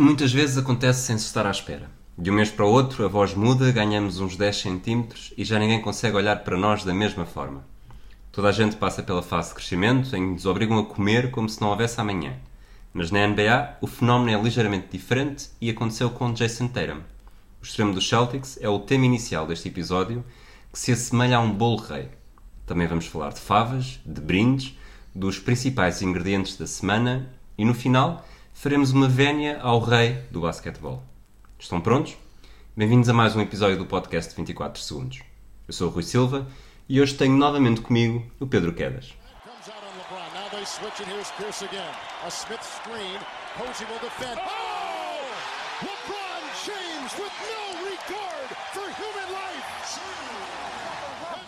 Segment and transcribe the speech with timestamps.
[0.00, 1.90] Muitas vezes acontece sem se estar à espera.
[2.16, 5.58] De um mês para o outro, a voz muda, ganhamos uns 10 centímetros e já
[5.58, 7.62] ninguém consegue olhar para nós da mesma forma.
[8.32, 11.50] Toda a gente passa pela fase de crescimento em que nos obrigam a comer como
[11.50, 12.32] se não houvesse amanhã.
[12.94, 17.02] Mas na NBA, o fenómeno é ligeiramente diferente e aconteceu com Jason Tatum.
[17.60, 20.24] O extremo dos Celtics é o tema inicial deste episódio,
[20.72, 22.08] que se assemelha a um bolo rei.
[22.64, 24.74] Também vamos falar de favas, de brindes,
[25.14, 27.28] dos principais ingredientes da semana
[27.58, 28.24] e, no final,
[28.60, 31.02] faremos uma vénia ao rei do basquetebol.
[31.58, 32.14] Estão prontos?
[32.76, 35.22] Bem-vindos a mais um episódio do podcast 24 Segundos.
[35.66, 36.46] Eu sou o Rui Silva
[36.86, 39.14] e hoje tenho novamente comigo o Pedro Quedas.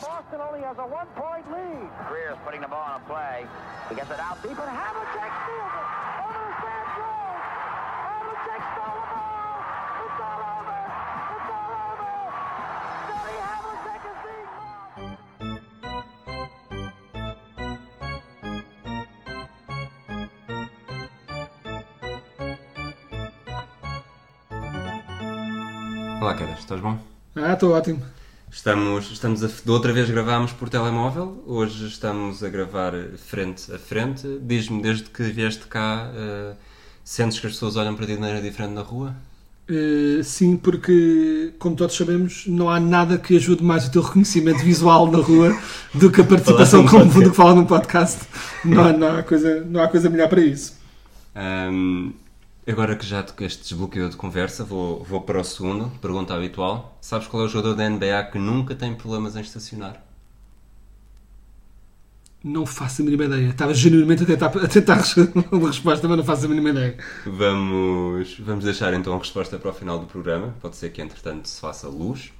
[0.00, 1.88] Boston only has a one-point lead.
[2.08, 3.46] Greer's putting the ball on a play.
[3.90, 6.01] He gets it out deep and Havlicek steals it.
[26.22, 26.96] Olá, Quedas, estás bom?
[27.34, 28.00] Ah, estou ótimo.
[28.48, 33.76] Estamos, estamos a, de outra vez gravámos por telemóvel, hoje estamos a gravar frente a
[33.76, 34.38] frente.
[34.40, 36.52] Diz-me, desde que vieste cá, eh,
[37.02, 39.16] sentes que as pessoas olham para ti de maneira diferente na rua?
[39.68, 44.62] Eh, sim, porque, como todos sabemos, não há nada que ajude mais o teu reconhecimento
[44.62, 45.52] visual na rua
[45.92, 48.20] do que a participação como do que falar num podcast.
[48.64, 50.80] Não, há- não, há coisa, não há coisa melhor para isso.
[51.34, 52.12] Ahm,
[52.66, 56.96] agora que já te- este desbloqueou de conversa, vou, vou para o segundo, pergunta habitual.
[57.00, 60.02] Sabes qual é o jogador da NBA que nunca tem problemas em estacionar?
[62.44, 63.48] Não faço a mínima ideia.
[63.50, 64.98] Estava genuinamente a tentar, a tentar
[65.52, 66.96] uma resposta, mas não faço a mínima ideia.
[67.24, 70.54] Vamos, vamos deixar então a resposta para o final do programa.
[70.60, 72.32] Pode ser que entretanto se faça luz.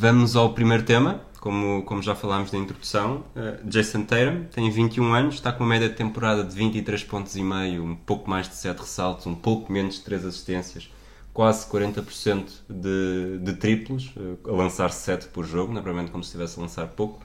[0.00, 1.20] Vamos ao primeiro tema.
[1.40, 5.70] Como, como já falámos na introdução, eh, Jason Tatum tem 21 anos, está com uma
[5.70, 9.34] média de temporada de 23 pontos e meio, um pouco mais de 7 ressaltos, um
[9.34, 10.88] pouco menos de 3 assistências,
[11.34, 16.28] quase 40% de, de triplos, eh, a lançar 7 por jogo, não provavelmente como se
[16.28, 17.20] estivesse a lançar pouco,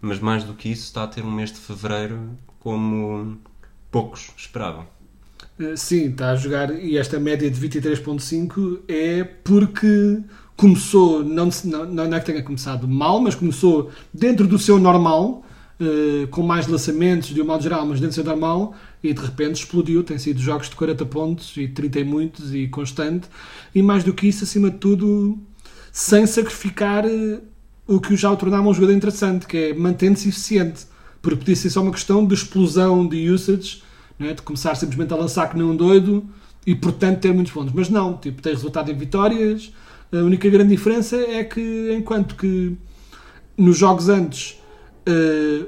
[0.00, 3.38] mas mais do que isso está a ter um mês de fevereiro como
[3.90, 4.86] poucos esperavam.
[5.58, 10.22] Eh, Sim, está a jogar e esta média de 23.5 é porque
[10.56, 15.44] começou, não, não, não é que tenha começado mal, mas começou dentro do seu normal,
[15.80, 19.20] eh, com mais lançamentos de um modo geral, mas dentro do seu normal, e de
[19.20, 20.04] repente explodiu.
[20.04, 23.28] Tem sido jogos de 40 pontos e 30 e muitos e constante,
[23.74, 25.38] e mais do que isso, acima de tudo,
[25.92, 27.40] sem sacrificar eh,
[27.86, 30.86] o que já o tornava um jogador interessante, que é mantendo-se eficiente.
[31.20, 33.82] Porque podia ser só uma questão de explosão de usage,
[34.20, 34.34] é?
[34.34, 36.24] de começar simplesmente a lançar que nem um doido
[36.66, 37.72] e, portanto, ter muitos pontos.
[37.74, 39.72] Mas não, tipo, tem resultado em vitórias.
[40.12, 42.76] A única grande diferença é que, enquanto que
[43.56, 44.60] nos jogos antes
[45.06, 45.66] eh,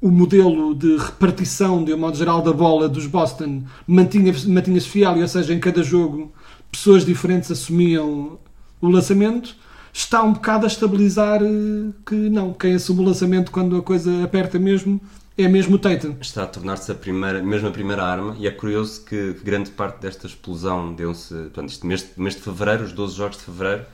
[0.00, 5.16] o modelo de repartição, de um modo geral, da bola dos Boston mantinha- mantinha-se fiel,
[5.16, 6.32] e, ou seja, em cada jogo
[6.70, 8.38] pessoas diferentes assumiam
[8.80, 9.56] o lançamento,
[9.92, 14.22] está um bocado a estabilizar eh, que não, quem assume o lançamento quando a coisa
[14.22, 15.00] aperta mesmo
[15.38, 16.16] é mesmo o Tatum.
[16.20, 19.70] está a tornar-se a primeira, mesmo a primeira arma e é curioso que, que grande
[19.70, 23.84] parte desta explosão deu-se, portanto, este mês, mês de fevereiro, os 12 jogos de fevereiro,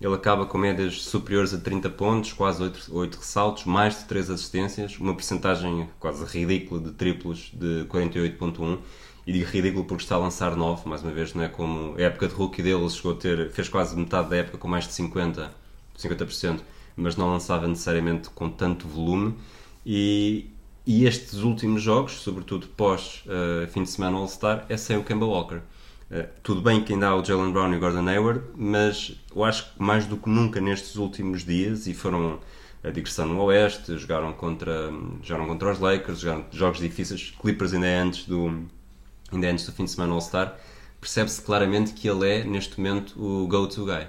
[0.00, 4.30] ele acaba com médias superiores a 30 pontos, quase 8, 8 ressaltos, mais de 3
[4.30, 8.78] assistências, uma percentagem quase ridícula de triplos de 48.1
[9.26, 12.00] e digo ridículo porque está a lançar 9, mais uma vez, não é como a
[12.00, 14.86] época de rookie dele, ele chegou a ter, fez quase metade da época com mais
[14.86, 15.50] de 50,
[15.96, 16.60] 50%,
[16.96, 19.34] mas não lançava necessariamente com tanto volume
[19.84, 20.46] e,
[20.88, 25.26] e estes últimos jogos, sobretudo pós eh, fim de semana All-Star, é sem o Kemba
[25.26, 25.60] Walker.
[26.10, 29.44] Eh, tudo bem que ainda há o Jalen Brown e o Gordon Hayward, mas eu
[29.44, 32.40] acho que mais do que nunca nestes últimos dias, e foram
[32.82, 34.90] a digressão no Oeste, jogaram contra,
[35.22, 38.64] jogaram contra os Lakers, jogaram jogos difíceis, Clippers ainda é antes do,
[39.30, 40.56] ainda é antes do fim de semana All-Star,
[41.02, 44.06] percebe-se claramente que ele é, neste momento, o go-to guy.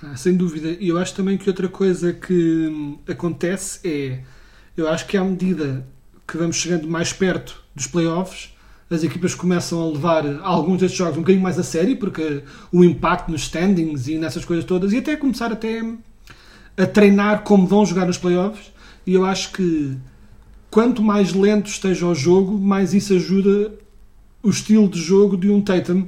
[0.00, 0.76] Ah, sem dúvida.
[0.78, 4.22] E eu acho também que outra coisa que hum, acontece é,
[4.76, 5.84] eu acho que à medida
[6.30, 8.50] que vamos chegando mais perto dos playoffs,
[8.88, 12.42] as equipas começam a levar alguns destes jogos um bocadinho mais a sério, porque
[12.72, 15.82] o impacto nos standings e nessas coisas todas, e até começar até
[16.76, 18.72] a treinar como vão jogar nos playoffs.
[19.06, 19.96] E eu acho que
[20.70, 23.72] quanto mais lento esteja o jogo, mais isso ajuda
[24.42, 26.06] o estilo de jogo de um Tatum,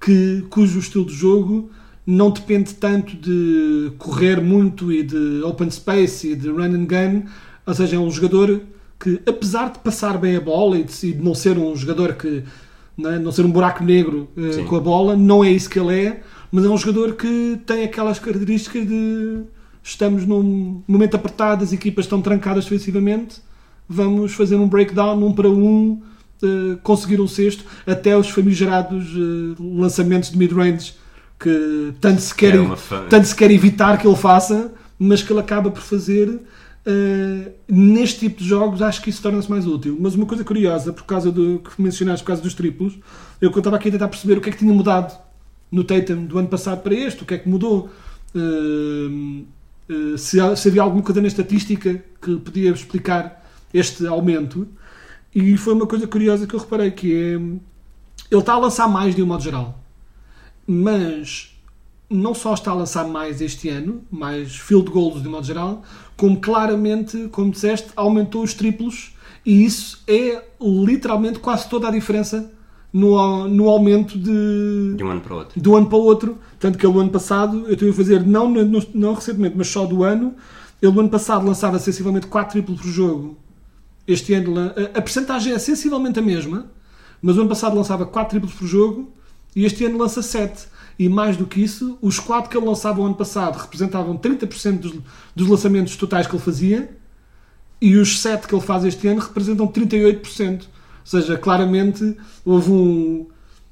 [0.00, 1.70] que, cujo estilo de jogo
[2.06, 7.22] não depende tanto de correr muito e de open space e de run and gun,
[7.66, 8.60] ou seja, é um jogador
[9.04, 12.42] que, apesar de passar bem a bola e de, não ser um jogador que
[12.96, 13.18] não, é?
[13.18, 14.64] não ser um buraco negro Sim.
[14.64, 17.84] com a bola, não é isso que ele é, mas é um jogador que tem
[17.84, 19.42] aquelas características de
[19.82, 23.42] estamos num momento apertado, as equipas estão trancadas defensivamente,
[23.86, 26.00] vamos fazer um breakdown, um para um,
[26.42, 30.94] eh, conseguir um sexto, até os famigerados eh, lançamentos de mid-range
[31.38, 35.30] que tanto se, quer, É fa- tanto se quer evitar que ele faça, mas que
[35.32, 36.40] ele acaba por fazer.
[36.86, 39.96] Eh, neste tipo de jogos acho que isso torna-se mais útil.
[40.00, 42.98] Mas uma coisa curiosa, por causa do que mencionaste, por causa dos triplos,
[43.40, 45.18] eu estava aqui a tentar perceber o que é que tinha mudado
[45.70, 47.90] no Tatum do ano passado para este, o que é que mudou.
[48.34, 49.44] Eh,
[49.88, 54.68] eh, se, se havia alguma coisa na estatística que podia explicar este aumento.
[55.34, 57.34] E foi uma coisa curiosa que eu reparei, que é...
[58.30, 59.82] Ele está a lançar mais de um modo geral.
[60.66, 61.53] Mas
[62.10, 65.82] não só está a lançar mais este ano, mais field goals de modo geral,
[66.16, 69.14] como claramente, como disseste, aumentou os triplos
[69.44, 72.50] e isso é literalmente quase toda a diferença
[72.92, 75.70] no, no aumento de, De um ano para o outro.
[75.70, 76.38] um ano para o outro.
[76.60, 79.66] Tanto que ele, o ano passado, eu estive a fazer, não, no- não recentemente, mas
[79.68, 80.34] só do ano,
[80.80, 83.36] ele, no ano passado, lançava sensivelmente 4 triplos por jogo.
[84.06, 86.70] Este ano, a, a percentagem é sensivelmente a mesma,
[87.20, 89.10] mas o ano passado lançava 4 triplos por jogo
[89.56, 90.66] e este ano lança 7.
[90.98, 94.78] E mais do que isso, os 4 que ele lançava o ano passado representavam 30%
[94.78, 94.92] dos,
[95.34, 96.96] dos lançamentos totais que ele fazia
[97.80, 100.60] e os 7 que ele faz este ano representam 38%.
[100.60, 100.66] Ou
[101.04, 103.26] seja, claramente houve um,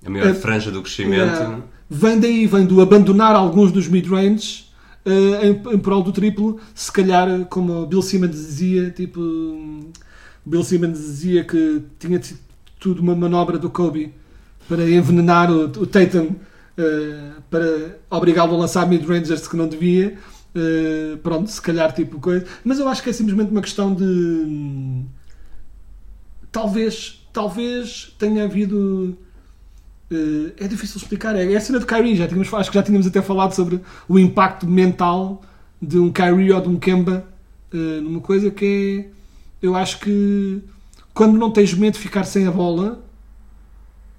[0.04, 1.32] A maior É- franja do crescimento.
[1.32, 1.62] Yeah.
[1.88, 4.64] Vem daí, vem do abandonar alguns dos mid-range
[5.04, 6.58] eh, em, em prol do triplo.
[6.74, 9.20] Se calhar, eh, como o Bill Simmons dizia, tipo,
[10.44, 12.40] Bill Simmons dizia que tinha sido
[12.80, 14.12] tudo uma manobra do Kobe
[14.68, 16.34] para envenenar o, o Tatum,
[16.76, 20.18] eh, para obrigá-lo a lançar mid-rangers que não devia.
[20.54, 22.46] Eh, pronto, se calhar, tipo coisa.
[22.64, 24.04] Mas eu acho que é simplesmente uma questão de.
[24.04, 25.06] hum,
[26.50, 29.16] Talvez, talvez tenha havido.
[30.10, 31.34] Eh, é difícil explicar.
[31.36, 32.16] É, é a cena do Kyrie.
[32.16, 35.42] Já tínhamos, acho que já tínhamos até falado sobre o impacto mental
[35.80, 37.26] de um Kyrie ou de um Kemba
[37.72, 39.22] eh, numa coisa que é.
[39.62, 40.60] Eu acho que
[41.14, 43.04] quando não tens medo de ficar sem a bola,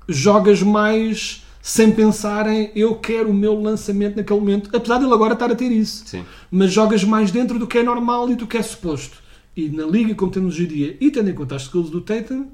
[0.08, 4.70] jogas mais sem pensar em eu quero o meu lançamento naquele momento.
[4.76, 6.26] Apesar de ele agora estar a ter isso Sim.
[6.52, 9.24] mas jogas mais dentro do que é normal e do que é suposto.
[9.56, 12.02] E na liga, como temos hoje em dia, e tendo em conta as skills do
[12.02, 12.48] Tatum,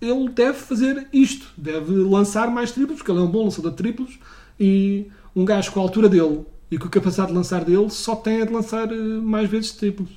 [0.00, 1.52] ele deve fazer isto.
[1.56, 4.18] Deve lançar mais triplos, porque ele é um bom lançador de triplos.
[4.58, 5.06] E
[5.36, 8.42] um gajo com a altura dele e com a capacidade de lançar dele só tem
[8.42, 10.10] a de lançar eh, mais vezes triplos.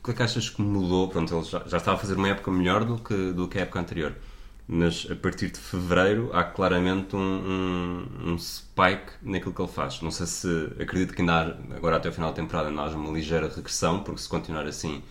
[0.00, 1.06] O que é que achas que mudou?
[1.08, 3.62] Pronto, ele já, já estava a fazer uma época melhor do que, do que a
[3.62, 4.16] época anterior.
[4.72, 10.00] Mas a partir de fevereiro há claramente um, um, um spike naquilo que ele faz.
[10.00, 10.48] Não sei se
[10.80, 14.00] acredito que ainda há, agora até o final da temporada ainda haja uma ligeira regressão,
[14.04, 15.02] porque se continuar assim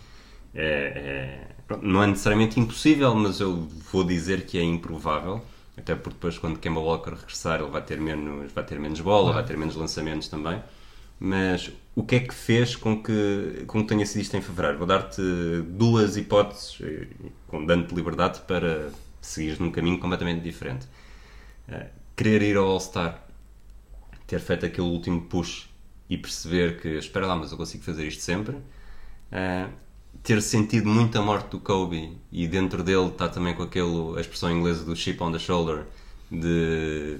[0.54, 5.40] é, é- não é necessariamente impossível, mas eu vou dizer que é improvável.
[5.76, 9.32] Até porque depois quando Kemba Walker regressar ele vai ter menos, vai ter menos bola,
[9.32, 10.62] vai ter menos lançamentos também.
[11.18, 14.78] Mas o que é que fez com que, com que tenha sido isto em fevereiro?
[14.78, 15.20] Vou dar-te
[15.68, 17.06] duas hipóteses, eh,
[17.46, 18.90] com dando-te liberdade para
[19.20, 20.86] seguires num caminho completamente diferente.
[21.68, 23.22] Eh, Querer ir ao All-Star,
[24.26, 25.66] ter feito aquele último push
[26.08, 28.56] e perceber que, espera lá, mas eu consigo fazer isto sempre.
[29.32, 29.68] Eh,
[30.22, 34.20] ter sentido muito a morte do Kobe e dentro dele está também com aquele, a
[34.20, 35.84] expressão inglesa do chip on the shoulder,
[36.30, 37.18] de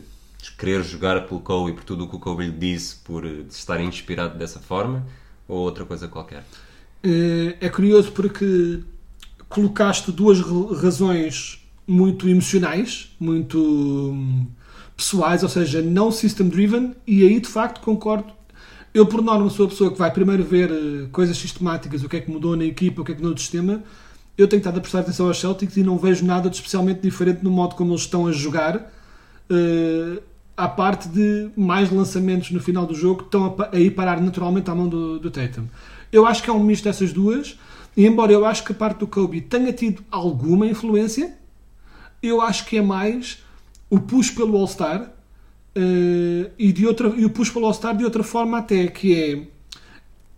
[0.58, 3.80] querer jogar pelo Kobe por tudo o que o Kobe lhe disse, por eh, estar
[3.80, 5.06] inspirado dessa forma,
[5.48, 6.44] ou outra coisa qualquer.
[7.60, 8.80] É curioso porque
[9.48, 11.59] colocaste duas ra- razões
[11.90, 14.46] muito emocionais, muito hum,
[14.96, 18.32] pessoais, ou seja, não system driven, e aí de facto concordo.
[18.94, 22.16] Eu, por norma, sou a pessoa que vai primeiro ver eh, coisas sistemáticas, o que
[22.16, 23.82] é que mudou na equipa, o que é que mudou no sistema.
[24.38, 27.42] Eu tenho estado a prestar atenção aos Celtics e não vejo nada de especialmente diferente
[27.42, 28.92] no modo como eles estão a jogar.
[30.56, 34.70] À parte de mais lançamentos no final do jogo estão a, a ir parar naturalmente
[34.70, 35.66] à mão do, do Tatum.
[36.12, 37.58] Eu acho que é um misto dessas duas,
[37.96, 41.39] e embora eu acho que a parte do Kobe tenha tido alguma influência,
[42.22, 43.38] eu acho que é mais
[43.88, 45.10] o push pelo All-Star
[45.74, 49.42] eh, e, de outra, e o push pelo All-Star de outra forma até, que é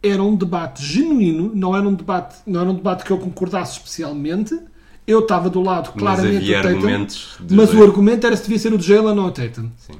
[0.02, 3.78] era um debate genuíno, não era um debate, não era um debate que eu concordasse
[3.78, 4.58] especialmente.
[5.06, 7.06] Eu estava do lado claramente do Tatum,
[7.44, 9.68] de mas o argumento era se devia ser o Jalen ou o Tatum.
[9.76, 9.94] Sim.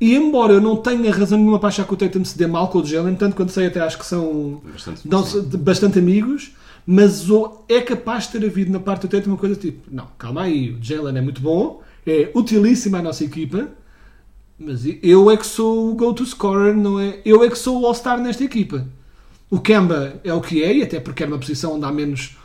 [0.00, 2.68] E embora eu não tenha razão nenhuma para achar que o Tatum se dê mal
[2.68, 6.52] com o Jalen, tanto quanto sei até acho que são Bastante, não, de- bastante amigos,
[6.86, 10.06] mas o- é capaz de ter havido na parte do Tatum uma coisa tipo, não,
[10.18, 13.68] calma aí, o Jalen é muito bom, é utilíssimo à nossa equipa,
[14.58, 17.18] mas eu é que sou o go-to scorer, não é?
[17.24, 18.86] Eu é que sou o all-star nesta equipa.
[19.50, 22.36] O Kemba é o que é, e até porque é uma posição onde há menos.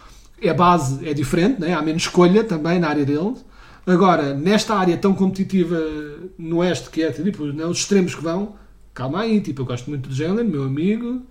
[0.42, 1.74] É base, é diferente, né?
[1.74, 3.36] há menos escolha também na área dele.
[3.86, 5.80] Agora, nesta área tão competitiva
[6.38, 8.56] no Oeste, que é tipo, né, os extremos que vão,
[8.94, 11.22] calma aí, tipo, eu gosto muito do Jalen, meu amigo,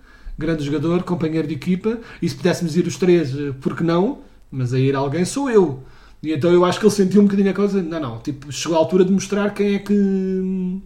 [0.41, 4.19] grande jogador, companheiro de equipa, e se pudéssemos ir os três, eh, por que não?
[4.51, 5.83] Mas a ir alguém sou eu.
[6.23, 8.77] E então eu acho que ele sentiu um bocadinho a coisa, não, não, tipo, chegou
[8.77, 10.81] a altura de mostrar quem é que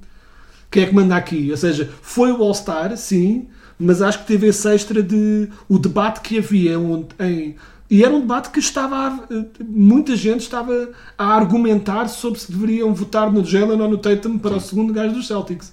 [0.71, 1.49] quem é que manda aqui.
[1.51, 3.47] Ou seja, foi o All-Star, sim,
[3.79, 7.55] mas acho que teve esse extra de o debate que havia onde, em.
[7.89, 9.27] E era um debate que estava.
[9.63, 14.55] muita gente estava a argumentar sobre se deveriam votar no Jalen ou no Tatum para
[14.55, 15.71] o segundo gajo dos Celtics.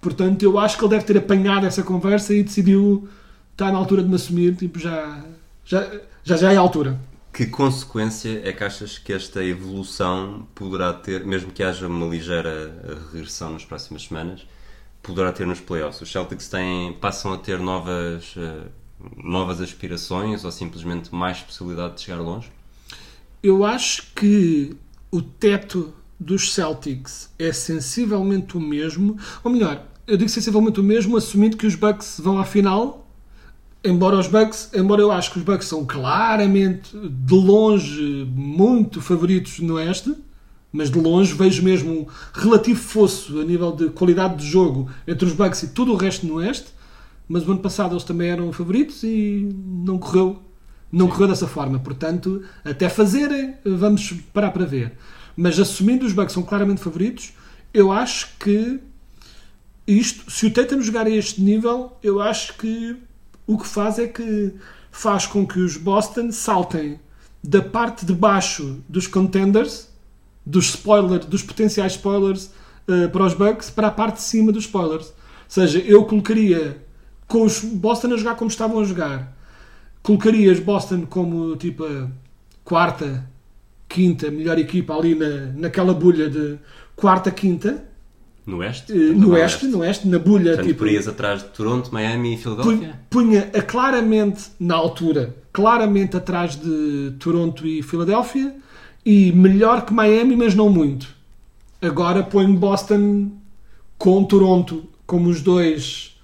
[0.00, 3.06] Portanto, eu acho que ele deve ter apanhado essa conversa e decidiu
[3.60, 4.56] estar na altura de me assumir.
[4.56, 5.22] Tipo, já.
[5.64, 5.88] Já,
[6.24, 6.98] já, já é a altura.
[7.32, 12.98] Que consequência é que achas que esta evolução poderá ter, mesmo que haja uma ligeira
[13.12, 14.44] regressão nas próximas semanas,
[15.00, 16.00] poderá ter nos playoffs?
[16.00, 18.66] Os Celtics têm, passam a ter novas, eh,
[19.16, 22.50] novas aspirações ou simplesmente mais possibilidade de chegar longe?
[23.40, 24.76] Eu acho que
[25.12, 31.16] o teto dos Celtics é sensivelmente o mesmo, ou melhor, eu digo sensivelmente o mesmo,
[31.16, 32.99] assumindo que os Bucks vão à final.
[33.82, 39.58] Embora os Bucks, embora eu acho que os Bucks são claramente de longe muito favoritos
[39.60, 40.14] no Oeste,
[40.70, 45.26] mas de longe vejo mesmo um relativo fosso a nível de qualidade de jogo entre
[45.26, 46.68] os Bucks e todo o resto no Oeste.
[47.26, 49.48] Mas o ano passado eles também eram favoritos e
[49.84, 50.42] não correu
[50.92, 51.78] não correu dessa forma.
[51.78, 54.92] Portanto, até fazerem, vamos parar para ver.
[55.36, 57.32] Mas assumindo os Bucks são claramente favoritos,
[57.72, 58.80] eu acho que
[59.86, 62.96] isto, se o Tatum jogar a este nível, eu acho que
[63.50, 64.54] o que faz é que
[64.92, 67.00] faz com que os Boston saltem
[67.42, 69.88] da parte de baixo dos contenders,
[70.46, 72.52] dos spoilers, dos potenciais spoilers
[72.86, 75.08] eh, para os Bucks, para a parte de cima dos spoilers.
[75.08, 75.14] Ou
[75.48, 76.80] seja, eu colocaria
[77.26, 79.36] com os Boston a jogar como estavam a jogar,
[80.00, 82.08] colocarias Boston como tipo a
[82.62, 83.28] quarta,
[83.88, 86.56] quinta melhor equipa ali na, naquela bolha de
[86.94, 87.84] quarta, quinta,
[88.50, 88.92] No Oeste?
[88.92, 90.78] eh, no oeste, no oeste, na bolha Portanto, tipo.
[90.80, 93.00] porias atrás de Toronto, Miami e Filadélfia?
[93.08, 98.54] punha a claramente na altura, claramente atrás de Toronto e Filadélfia
[99.06, 101.08] e melhor que Miami, mas não muito.
[101.80, 103.30] Agora ponho Boston
[103.96, 106.16] com Toronto como os dois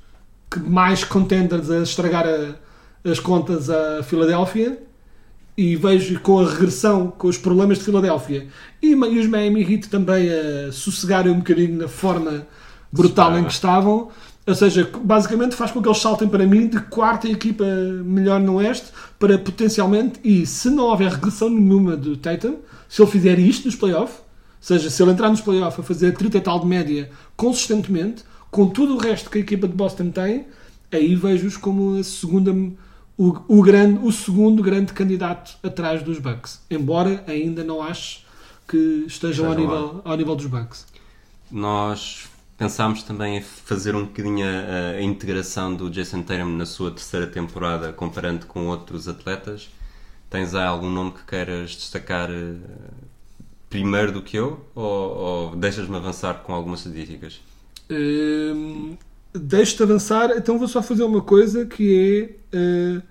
[0.50, 2.54] que mais contenders a estragar a-
[3.10, 4.78] as contas a Filadélfia
[5.56, 8.46] e vejo com a regressão, com os problemas de Filadélfia
[8.82, 12.46] e, e os Miami Heat também a sossegarem um bocadinho na forma
[12.92, 14.10] brutal em que estavam.
[14.46, 17.64] Ou seja, basicamente faz com que eles saltem para mim de quarta equipa
[18.04, 22.56] melhor no Oeste para potencialmente, e se não houver regressão nenhuma do Tatum,
[22.88, 24.22] se ele fizer isto nos playoffs, ou
[24.60, 28.68] seja, se ele entrar nos playoffs a fazer 30 e tal de média consistentemente, com
[28.68, 30.46] tudo o resto que a equipa de Boston tem,
[30.92, 32.54] aí vejo-os como a segunda,
[33.18, 36.60] o, o, grande, o segundo grande candidato atrás dos Bucks.
[36.70, 38.24] Embora ainda não ache
[38.68, 40.86] que estejam ao Estejam nível, ao nível dos Bucks.
[41.50, 46.90] Nós pensámos também em fazer um bocadinho a, a integração do Jason Tatum na sua
[46.90, 49.70] terceira temporada, comparando com outros atletas.
[50.28, 52.56] Tens aí algum nome que queiras destacar eh,
[53.70, 54.66] primeiro do que eu?
[54.74, 55.16] Ou,
[55.52, 57.40] ou deixas-me avançar com algumas estatísticas?
[57.88, 58.96] Hum,
[59.38, 63.02] Deixo-te avançar, então vou só fazer uma coisa que é eh,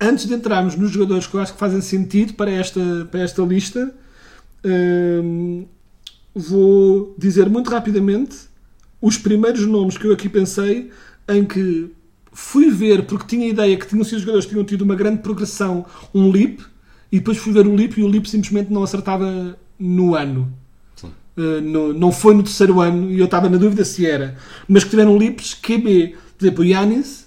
[0.00, 2.80] antes de entrarmos nos jogadores que eu acho que fazem sentido para esta,
[3.10, 3.92] para esta lista,
[4.64, 5.66] hum,
[6.34, 8.36] vou dizer muito rapidamente
[9.00, 10.90] os primeiros nomes que eu aqui pensei
[11.28, 11.90] em que
[12.32, 15.20] fui ver porque tinha a ideia que tinham sido jogadores que tinham tido uma grande
[15.22, 16.60] progressão, um leap,
[17.10, 20.50] e depois fui ver o leap e o leap simplesmente não acertava no ano.
[21.36, 24.36] Uh, no- não foi no terceiro ano e eu estava na dúvida se era,
[24.68, 26.14] mas que tiveram leaps QB.
[26.38, 27.21] Por exemplo, o Yanis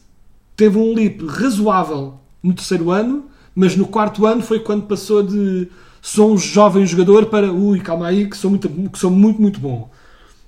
[0.55, 5.67] teve um leap razoável no terceiro ano, mas no quarto ano foi quando passou de
[6.01, 9.59] sou um jovem jogador para ui, calma aí, que sou muito, que sou muito, muito
[9.59, 9.89] bom.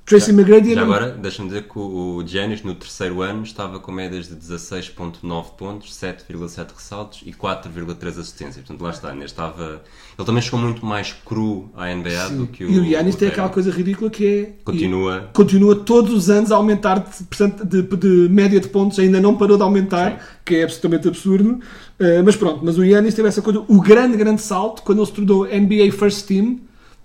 [0.07, 3.77] Tracy McGrady Já era- agora, deixa-me dizer que o, o Giannis no terceiro ano estava
[3.77, 8.55] com médias de 16.9 pontos, 7,7 ressaltos e 4,3 assistências.
[8.65, 9.83] Portanto, lá está, ainda estava...
[10.17, 13.27] Ele também chegou muito mais cru à NBA do que o e o Yanis tem
[13.27, 13.41] Tatum.
[13.41, 15.29] aquela coisa ridícula que é Continua.
[15.33, 19.35] continua todos os anos a aumentar de, portanto, de, de média de pontos, ainda não
[19.35, 21.59] parou de aumentar, que é absolutamente absurdo.
[21.99, 25.05] Uh, mas pronto, mas o Yannis teve essa coisa, o grande, grande salto quando ele
[25.07, 26.61] se tornou NBA First Team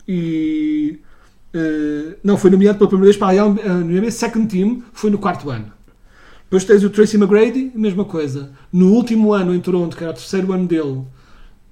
[0.06, 1.00] e
[1.54, 5.50] uh, não foi nomeado pela primeira vez para a NBA Second Team, foi no quarto
[5.50, 5.72] ano.
[6.44, 8.52] Depois tens o Tracy McGrady, mesma coisa.
[8.70, 11.02] No último ano em Toronto, que era o terceiro ano dele,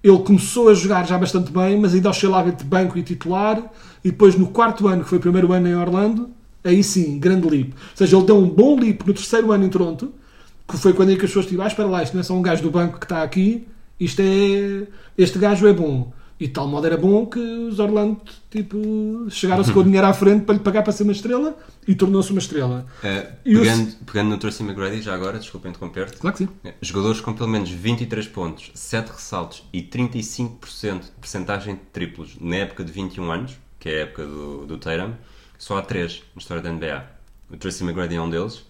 [0.02, 3.62] ele começou a jogar já bastante bem, mas ainda oscilava entre banco e titular.
[4.02, 6.30] E depois no quarto ano, que foi o primeiro ano em Orlando,
[6.64, 7.72] aí sim, grande leap.
[7.72, 10.14] Ou seja, ele deu um bom leap no terceiro ano em Toronto,
[10.66, 12.34] que foi quando é que as pessoas estiveram, ah, espera lá, isto não é só
[12.34, 13.66] um gajo do banco que está aqui,
[13.98, 14.86] isto é,
[15.18, 16.10] este gajo é bom.
[16.40, 18.18] E de tal modo era bom que os Orlando
[18.50, 21.54] tipo, chegaram-se com o dinheiro à frente para lhe pagar para ser uma estrela
[21.86, 22.86] e tornou-se uma estrela.
[23.04, 26.16] Eh, E os- pegando, pegando no Tracy McGrady, já agora, desculpa interromper-te.
[26.16, 26.50] Claro que sim.
[26.64, 32.36] É, Jogadores com pelo menos 23 pontos, 7 ressaltos e 35% de percentagem de triplos
[32.40, 35.12] na época de 21 anos, que é a época do, do Tatum,
[35.58, 37.04] só há 3 na história da NBA.
[37.50, 38.64] O Tracy McGrady é um deles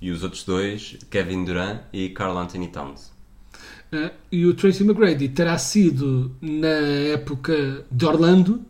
[0.00, 3.12] e os outros dois, Kevin Durant e Carl Anthony Towns.
[3.92, 6.66] Eh, e o Tracy McGrady terá sido na
[7.12, 8.60] época de Orlando,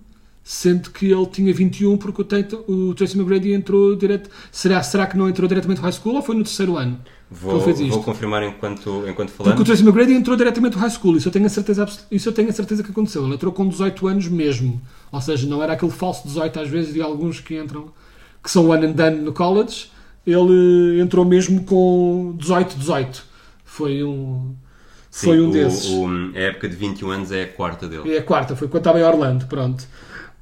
[0.42, 4.28] sendo que ele tinha 21 porque o, Tatum- o Tracy McGrady entrou direto.
[4.52, 6.98] Será, será que não entrou diretamente no high school ou foi no terceiro ano?
[7.30, 9.64] Vou, vou confirmar enquanto, enquanto Porque o falamos.
[9.64, 12.50] Tracy McGrady entrou diretamente no high school, isso eu tenho a certeza, isso eu tenho
[12.50, 13.24] a certeza que aconteceu.
[13.24, 14.80] Ele entrou com 18 anos mesmo.
[15.10, 17.86] Ou seja, não era aquele falso 18 às vezes de alguns que entram,
[18.42, 19.86] que são one and done no college.
[20.26, 23.24] Ele entrou mesmo com 18, 18.
[23.64, 24.54] Foi um,
[25.14, 25.86] Sim, foi um o- desses.
[25.90, 28.12] o- a época de 21 anos é a quarta dele.
[28.16, 29.86] É a quarta, foi quando estava em Orlando, pronto.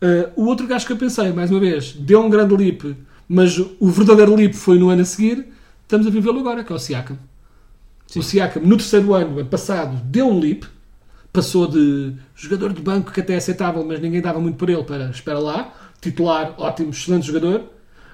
[0.00, 2.97] Uh, o outro gajo que eu pensei, mais uma vez, deu um grande leap,
[3.29, 5.47] mas o verdadeiro leap foi no ano a seguir,
[5.83, 7.19] estamos a vivê-lo agora, que é o Siakam.
[8.17, 10.64] O Siakam, no terceiro ano, ano passado, deu um leap,
[11.31, 14.83] passou de jogador de banco que até é aceitável, mas ninguém dava muito por ele,
[14.85, 17.62] para, espera lá, titular, ótimo, excelente jogador,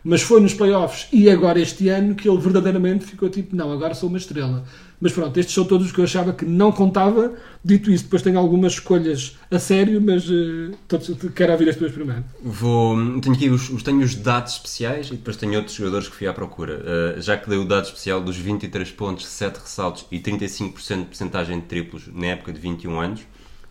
[0.05, 3.95] mas foi nos playoffs e agora este ano que ele verdadeiramente ficou tipo, não, agora
[3.95, 4.64] sou uma estrela.
[5.00, 7.35] Mas pronto, estes são todos os que eu achava que não contava.
[7.64, 11.93] Dito isso, depois tenho algumas escolhas a sério, mas eh, todos, quero ouvir as tuas
[11.93, 12.25] primeiro.
[12.43, 16.26] Vou, tenho aqui os, tenho os dados especiais e depois tenho outros jogadores que fui
[16.26, 16.83] à procura.
[17.17, 21.05] Uh, já que dei o dado especial dos 23 pontos, 7 ressaltos e 35% de
[21.05, 23.21] percentagem de triplos na época de 21 anos,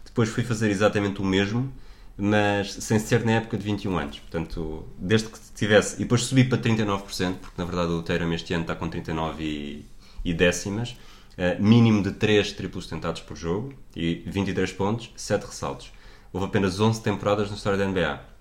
[0.06, 1.72] depois fui fazer exatamente o mesmo,
[2.18, 4.20] mas sem ser na época de 21 anos.
[4.20, 5.96] Portanto, desde que tivesse.
[5.96, 9.44] E depois subi para 39%, porque na verdade o Tatum este ano está com 39
[9.44, 9.86] e,
[10.26, 10.98] e décimas.
[11.38, 15.92] Uh, mínimo de 3 triplos tentados por jogo e 23 pontos, 7 ressaltos.
[16.34, 18.38] Houve apenas 11 temporadas na história da NBA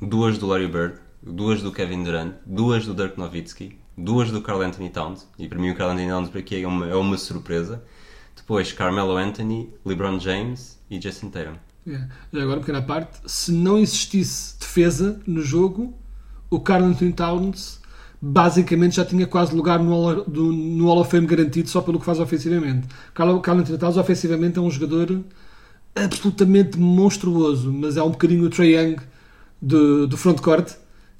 [0.00, 4.62] duas do Larry Bird, duas do Kevin Durant, duas do Dirk Nowitzki, duas do Carl
[4.62, 7.18] Anthony Towns, e para mim o Carl Anthony Towns por aqui é uma, é uma
[7.18, 7.82] surpresa.
[8.36, 11.56] Depois Carmelo Anthony, LeBron James e Jason Tatum.
[11.88, 12.00] É.
[12.32, 15.94] Já agora, pequena parte, se não existisse defesa no jogo,
[16.50, 17.80] o Carl Anthony Towns
[18.20, 21.98] basicamente já tinha quase lugar no Hall, do- no Hall of Fame garantido só pelo
[21.98, 22.88] que faz ofensivamente.
[23.14, 25.22] Carl, Carl Anthony Towns ofensivamente é um jogador
[25.94, 28.96] absolutamente monstruoso, mas é um bocadinho o Trae Young
[29.60, 30.72] do, do frontcourt,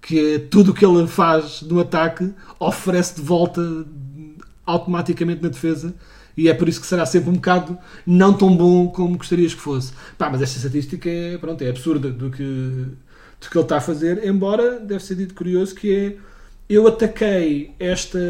[0.03, 3.61] que é tudo o que ele faz no ataque oferece de volta
[4.67, 5.95] automaticamente na defesa
[6.39, 9.61] e é por isso que será sempre um bocado não tão bom como gostarias que
[9.61, 9.93] fosse.
[10.17, 13.81] Pá, mas esta estatística é, pronto, é absurda do que, do que ele está a
[13.81, 16.17] fazer, embora deve ser dito curioso que é
[16.69, 18.21] eu ataquei esta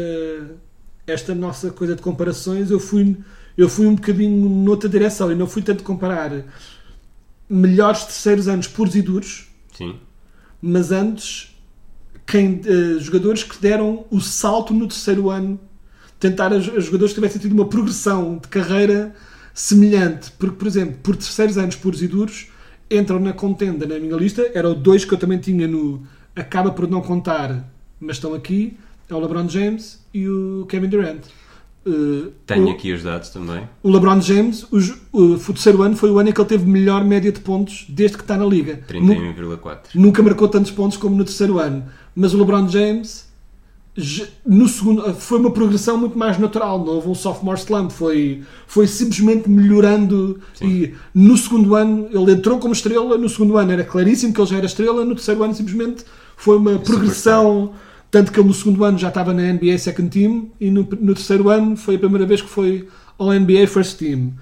[1.05, 3.15] esta nossa coisa de comparações, eu fui
[3.55, 6.31] eu fui um bocadinho noutra direção e não fui tanto comparar
[7.47, 9.99] melhores terceiros anos puros e duros Sim.
[10.59, 11.55] mas antes
[12.25, 15.59] quem, eh, jogadores que deram o salto no terceiro ano
[16.19, 19.13] tentar as, as jogadores que tivessem tido uma progressão de carreira
[19.53, 22.47] semelhante porque por exemplo por terceiros anos puros e duros
[22.89, 26.01] entram na contenda na minha lista eram dois que eu também tinha no
[26.35, 28.77] acaba por não contar mas estão aqui
[29.09, 31.21] é o LeBron James e o Kevin Durant
[31.87, 33.61] Eh, Tenho o- aqui os dados também.
[33.81, 34.77] o LeBron James, o,
[35.13, 37.85] o, o terceiro ano foi o ano em que ele teve melhor média de pontos
[37.87, 38.81] desde que está na liga.
[38.95, 39.95] Nu- 31,4.
[39.95, 41.85] Nunca marcou tantos pontos como no terceiro ano.
[42.13, 43.28] Mas o LeBron James,
[44.45, 46.79] no segundo, foi uma progressão muito mais natural.
[46.83, 47.91] Não houve um sophomore slump.
[47.91, 50.39] Foi, foi simplesmente melhorando.
[50.61, 53.17] E no segundo ano, ele entrou como estrela.
[53.17, 55.05] No segundo ano era claríssimo que ele já era estrela.
[55.05, 56.03] No terceiro ano, simplesmente
[56.37, 57.73] foi uma progressão.
[58.11, 60.49] Tanto que ele no segundo ano já estava na NBA Second Team.
[60.59, 64.33] E no, no terceiro ano foi a primeira vez que foi ao NBA First Team.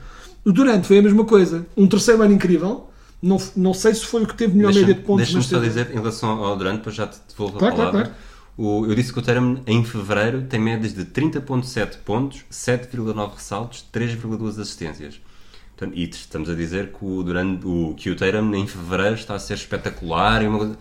[0.45, 1.65] O Durant foi a mesma coisa.
[1.75, 2.87] Um terceiro ano incrível.
[3.21, 5.23] Não, não sei se foi o que teve melhor Deixa- média de pontos.
[5.25, 7.91] Deixa-me só teve- dizer, em relação ao Durant, depois já te devolvo Claro, a claro,
[7.91, 8.15] palavra.
[8.57, 13.85] O- eu disse que o Tatum em fevereiro tem médias de 30.7 pontos, 7,9 ressaltos,
[13.91, 15.21] 3,2 assistências.
[15.75, 19.35] Portanto, e estamos a dizer que o, Durant, o, que o Tatum em fevereiro está
[19.35, 20.41] a ser espetacular.
[20.43, 20.77] E uma coisa-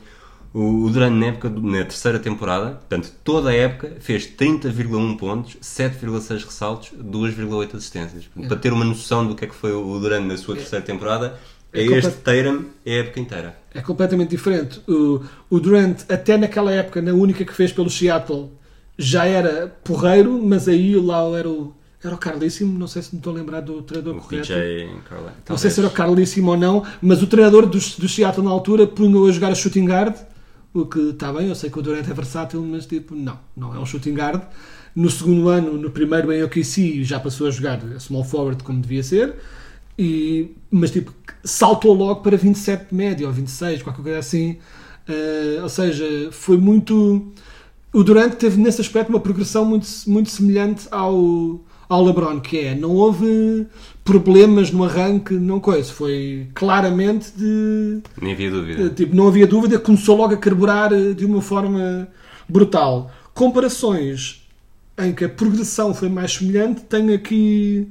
[0.54, 5.58] o, o Durant na, época, na terceira temporada, portanto, toda a época, fez 30,1 pontos,
[5.60, 8.24] 7,6 ressaltos, 2,8 assistências.
[8.24, 10.82] Portanto, Para ter uma noção do que é que foi o Durant na sua terceira
[10.82, 11.38] temporada,
[11.72, 13.56] É é, este Tatum é a época inteira.
[13.74, 14.80] É completamente diferente.
[14.88, 18.50] O, o Durant, até naquela época, na única que fez pelo Seattle,
[18.98, 22.78] já era porreiro, mas aí lá era o, era o Carlíssimo.
[22.78, 24.48] Não sei se me estou a lembrar do treinador O correto.
[24.48, 24.88] PJ.
[25.48, 28.50] Não sei se era o Carlíssimo ou não, mas o treinador do, do Seattle na
[28.50, 30.14] altura punha-o a jogar a shooting guard.
[30.72, 33.74] O que está bem, eu sei que o Durant é versátil, mas tipo, não, não
[33.74, 34.42] é um shooting guard.
[34.94, 38.80] No segundo ano, no primeiro em OKC, já passou a jogar a small forward como
[38.80, 39.34] devia ser.
[39.98, 44.58] E, mas tipo, saltou logo para 27 de média ou 26, qualquer coisa assim.
[45.08, 47.32] Eh, ou seja, foi muito.
[47.92, 52.74] O Durant teve nesse aspecto uma progressão muito, muito semelhante ao, ao LeBron, que é
[52.74, 53.66] não houve
[54.04, 55.90] problemas no arranque, não coisa.
[55.92, 58.00] Foi claramente de.
[58.20, 58.90] Nem havia Eh, dúvida.
[58.90, 62.06] Tipo, não havia dúvida, começou logo a carburar eh, de uma forma
[62.48, 63.10] brutal.
[63.32, 64.42] Comparações
[64.98, 67.88] em que a progressão foi mais semelhante, tenho aqui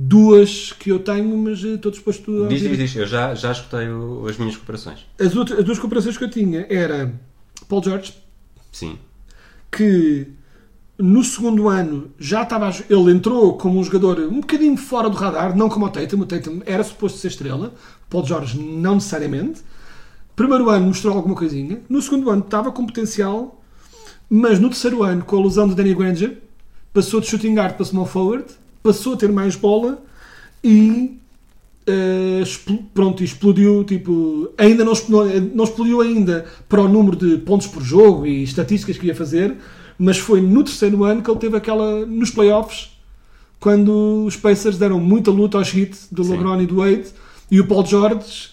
[0.00, 2.94] duas que eu tenho, mas eh, estou disposto a Diz, diz, diz.
[2.96, 5.04] Eu já, já escutei o- as minhas comparações.
[5.18, 7.12] As, outras- as duas comparações que eu tinha era
[7.68, 8.14] Paul George,
[8.70, 8.96] Sim.
[9.72, 10.28] que
[10.96, 15.56] no segundo ano já estava ele entrou como um jogador um bocadinho fora do radar,
[15.56, 17.74] não como o Tatum, o Tatum era suposto ser estrela,
[18.08, 19.62] Paul George não necessariamente.
[20.36, 23.60] Primeiro ano mostrou alguma coisinha, no segundo ano estava com potencial,
[24.30, 26.38] mas no terceiro ano, com a lesão de Danny Granger,
[26.92, 28.44] passou de shooting guard para small forward,
[28.82, 30.02] passou a ter mais bola
[30.62, 31.18] e
[31.86, 37.38] eh, expl- pronto, explodiu, tipo, ainda não, expl- não explodiu ainda para o número de
[37.38, 39.56] pontos por jogo e estatísticas que ia fazer,
[39.98, 42.90] mas foi no terceiro ano que ele teve aquela, nos playoffs,
[43.58, 46.32] quando os Pacers deram muita luta aos hits do Sim.
[46.32, 47.08] LeBron e do Wade,
[47.50, 48.50] e o Paul George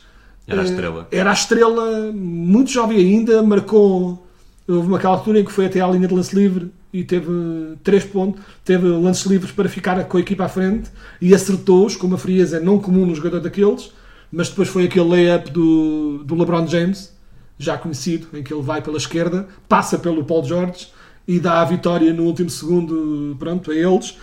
[0.47, 1.07] Era a eh, estrela.
[1.11, 4.24] Era a estrela, muito jovem ainda, marcou.
[4.67, 7.29] Houve uma aquela altura em que foi até à linha de lance livre e teve
[7.83, 10.89] três pontos, teve lances livres para ficar com a equipa à frente
[11.21, 13.91] e acertou-os com uma frieza não comum no jogador daqueles,
[14.31, 17.13] mas depois foi aquele layup do, do LeBron James,
[17.57, 20.87] já conhecido, em que ele vai pela esquerda, passa pelo Paul George
[21.27, 24.17] e dá a vitória no último segundo pronto, a eles.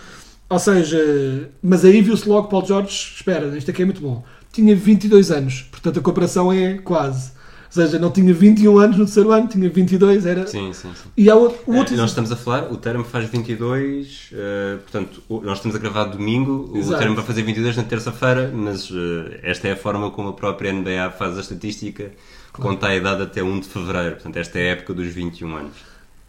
[0.49, 4.23] Ou seja, mas aí viu-se logo Paul George, espera, isto aqui é muito bom.
[4.51, 7.31] Tinha 22 anos, portanto a comparação é quase.
[7.75, 10.45] Ou seja, não tinha 21 anos no terceiro ano, tinha 22, era...
[10.45, 11.09] Sim, sim, sim.
[11.17, 14.77] E há outro, o outro Eh, nós estamos a falar, o Termo faz 22, eh,
[14.83, 16.95] portanto, nós estamos a gravar domingo, Exato.
[16.95, 20.33] o Termo vai fazer 22 na terça-feira, mas eh, esta é a forma como a
[20.33, 22.11] própria NBA faz a estatística,
[22.51, 25.73] conta a idade até 1 de fevereiro, portanto, esta é a época dos 21 anos.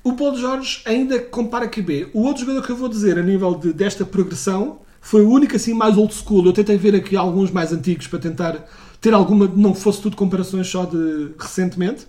[0.03, 2.09] O Paulo Jorge ainda compara QB.
[2.15, 5.57] O outro jogador que eu vou dizer a nível de- desta progressão foi o único
[5.57, 6.45] assim mais old school.
[6.47, 8.67] Eu tentei ver aqui alguns mais antigos para tentar
[9.05, 12.07] ter alguma, não fosse tudo comparações só de recentemente.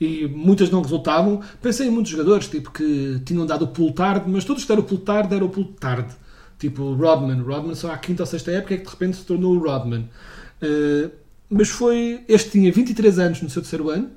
[0.00, 1.42] E muitas não resultavam.
[1.60, 4.82] Pensei em muitos jogadores tipo, que tinham dado o pulo tarde, mas todos que deram
[4.82, 6.14] o pulo tarde deram o pulo tarde.
[6.58, 7.42] Tipo Rodman.
[7.42, 10.08] Rodman só à quinta ou sexta época é que de repente se tornou o Rodman.
[10.62, 11.10] Uh,
[11.50, 12.24] mas foi.
[12.26, 14.10] Este tinha 23 anos no seu terceiro ano,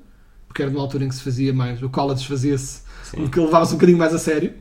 [0.48, 1.82] porque era numa altura em que se fazia mais.
[1.82, 2.80] O college fazia-se
[3.30, 4.54] que levava-se um bocadinho mais a sério.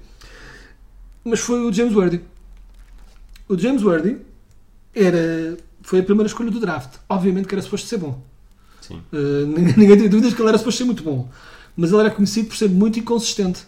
[1.24, 2.22] Mas foi o James Worthy.
[3.48, 4.18] O James Worthy
[4.94, 6.98] era, foi a primeira escolha do draft.
[7.10, 8.22] Obviamente que era suposto ser bom.
[8.82, 9.02] Sim.
[9.12, 11.30] Uh, ninguém, ninguém tem dúvidas que ele era suposto ser muito bom.
[11.76, 13.66] Mas ele era conhecido por ser muito inconsistente.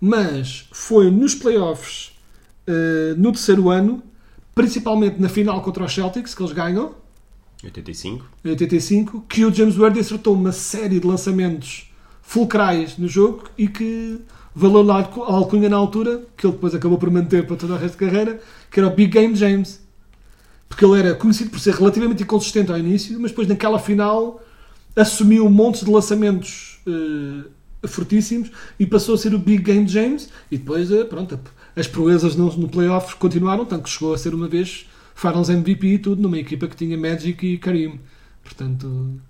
[0.00, 2.12] Mas foi nos playoffs
[2.68, 4.02] uh, no terceiro ano,
[4.54, 6.94] principalmente na final contra os Celtics, que eles ganham,
[7.64, 8.24] 85.
[8.44, 11.90] em 85, que o James Worthy acertou uma série de lançamentos
[12.22, 14.20] fulcrais no jogo e que
[14.54, 17.76] valeu lá a alcunha na altura, que ele depois acabou por manter para todo o
[17.76, 19.80] resto da carreira, que era o Big Game James.
[20.68, 24.42] Porque ele era conhecido por ser relativamente inconsistente ao início, mas depois naquela final
[24.94, 30.28] assumiu um monte de lançamentos eh, fortíssimos e passou a ser o Big Game James
[30.50, 31.38] e depois, eh, pronto,
[31.76, 35.86] as proezas no, no playoff continuaram, tanto que chegou a ser uma vez Finals MVP
[35.86, 38.00] e tudo, numa equipa que tinha Magic e Karim.
[38.42, 39.20] Portanto...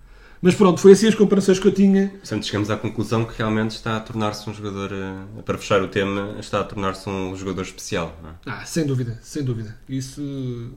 [0.40, 2.11] Mas pronto, foi assim as comparações que eu tinha.
[2.11, 5.88] Portanto, chegamos à conclusão que realmente está a tornar-se um jogador, eh, para fechar o
[5.88, 8.16] tema, está a tornar-se um jogador especial.
[8.22, 8.35] não é?
[8.46, 9.77] Ah, sem dúvida, sem dúvida.
[9.88, 10.70] Isso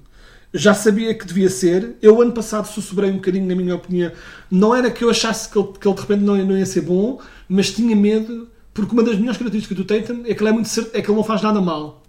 [0.54, 1.96] já sabia que devia ser.
[2.02, 4.12] Eu, ano passado, sussurrei um bocadinho, na minha opinião.
[4.50, 6.82] Não era que eu achasse que ele, que ele de repente não, não ia ser
[6.82, 10.54] bom, mas tinha medo, porque uma das melhores características do Tatum é que ele, é
[10.54, 12.04] muito certo, é que ele não faz nada mal.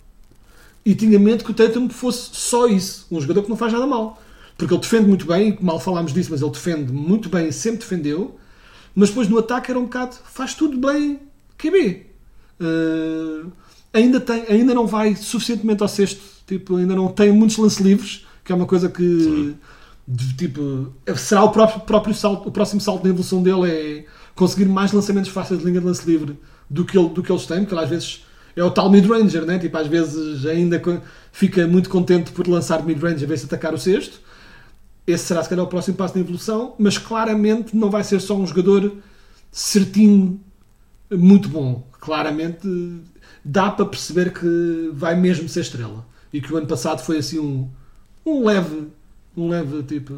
[0.84, 3.86] E tinha medo que o Tatum fosse só isso, um jogador que não faz nada
[3.86, 4.20] mal.
[4.56, 8.36] Porque ele defende muito bem, mal falámos disso, mas ele defende muito bem sempre defendeu.
[8.94, 11.20] Mas depois no ataque era um bocado, faz tudo bem,
[11.56, 12.06] QB.
[12.60, 13.50] Uh,
[13.92, 18.26] ainda, tem, ainda não vai suficientemente ao sexto, tipo, ainda não tem muitos lances livres,
[18.44, 19.54] que é uma coisa que
[20.06, 24.66] de- tipo, será o próprio, próprio salto, o próximo salto na evolução dele é conseguir
[24.66, 27.60] mais lançamentos fáceis de linha de lance livre do que, ele, do que eles têm,
[27.60, 28.24] porque ele às vezes
[28.56, 29.58] é o tal mid-ranger, né?
[29.58, 30.82] tipo, às vezes ainda
[31.30, 34.20] fica muito contente por lançar mid-range a ver se atacar o sexto.
[35.06, 38.36] Esse será se calhar o próximo passo na evolução, mas claramente não vai ser só
[38.36, 38.92] um jogador
[39.50, 40.40] certinho,
[41.10, 41.86] muito bom.
[42.00, 42.66] Claramente
[43.44, 46.06] dá para perceber que vai mesmo ser estrela.
[46.32, 47.68] E que o ano passado foi assim um,
[48.24, 48.88] um leve,
[49.36, 50.14] um leve tipo.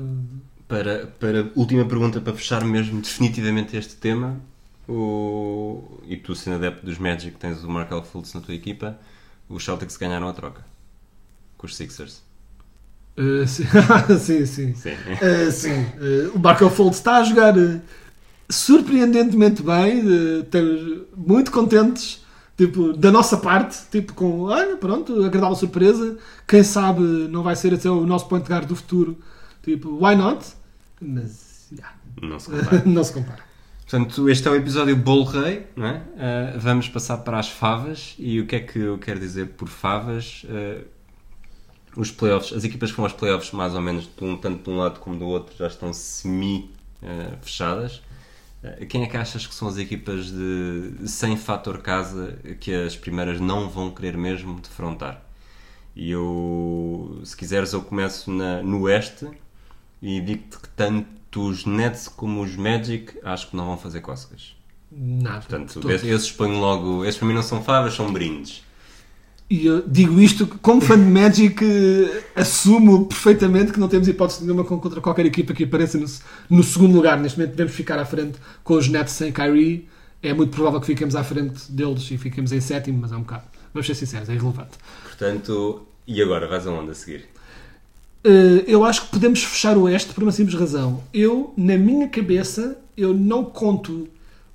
[0.69, 4.41] Para, para última pergunta, para fechar mesmo definitivamente este tema,
[4.89, 8.99] o, e tu sendo adepto dos Magic tens o Markel Fultz na tua equipa,
[9.49, 10.65] os Celtics ganharam a troca
[11.59, 12.23] com os Sixers.
[13.17, 13.65] Uh, sim,
[14.19, 14.75] sim, sim.
[14.75, 14.91] Sim.
[14.93, 15.83] Uh, sim.
[15.83, 17.55] Uh, o Marco Fold está a jogar
[18.51, 20.41] surpreendentemente bem.
[20.41, 22.24] Estamos muito contentes
[22.57, 23.79] tipo, da nossa parte.
[23.91, 26.17] Tipo, com, olha, pronto, agradável surpresa.
[26.47, 29.19] Quem sabe não vai ser até o nosso point guard do futuro.
[29.63, 30.47] Tipo, why not?
[31.01, 32.83] Mas, yeah, Não se compara.
[32.87, 33.45] não se compara.
[33.81, 35.97] Portanto, este é o episódio Bolo Rei, não é?
[35.97, 38.15] Uh, vamos passar para as favas.
[38.19, 40.45] E o que é que eu quero dizer por favas?
[40.45, 40.85] Uh,
[41.97, 44.71] os playoffs, as equipas que vão aos playoffs, mais ou menos, de um, tanto de
[44.71, 48.03] um lado como do outro, já estão semi-fechadas.
[48.89, 53.41] Quem é que achas que são as equipas de sem fator casa que as primeiras
[53.41, 55.23] não vão querer mesmo defrontar?
[55.95, 59.29] E eu, se quiseres, eu começo na, no Oeste
[60.03, 64.57] e digo-te que tanto os Nets como os Magic acho que não vão fazer cócegas.
[64.91, 65.41] Nada.
[65.41, 67.05] Portanto, esses ponho logo.
[67.05, 68.64] Esses para mim não são favas, são brindes.
[69.49, 74.43] E eu digo isto como fã de Magic, eh, assumo perfeitamente que não temos hipótese
[74.43, 76.07] nenhuma contra qualquer equipa que apareça no,
[76.49, 77.19] no segundo lugar.
[77.21, 79.87] Neste momento devemos ficar à frente com os Nets sem Kyrie.
[80.23, 83.21] É muito provável que fiquemos à frente deles e fiquemos em sétimo, mas é um
[83.21, 83.45] bocado.
[83.75, 84.79] Vamos ser sinceros, é irrelevante.
[85.03, 86.49] Portanto, e agora?
[86.49, 87.27] Vais aonde a seguir?
[88.25, 91.03] Eh, eu acho que podemos fechar o Oeste por uma simples razão.
[91.13, 94.09] Eu, na minha cabeça, eu não conto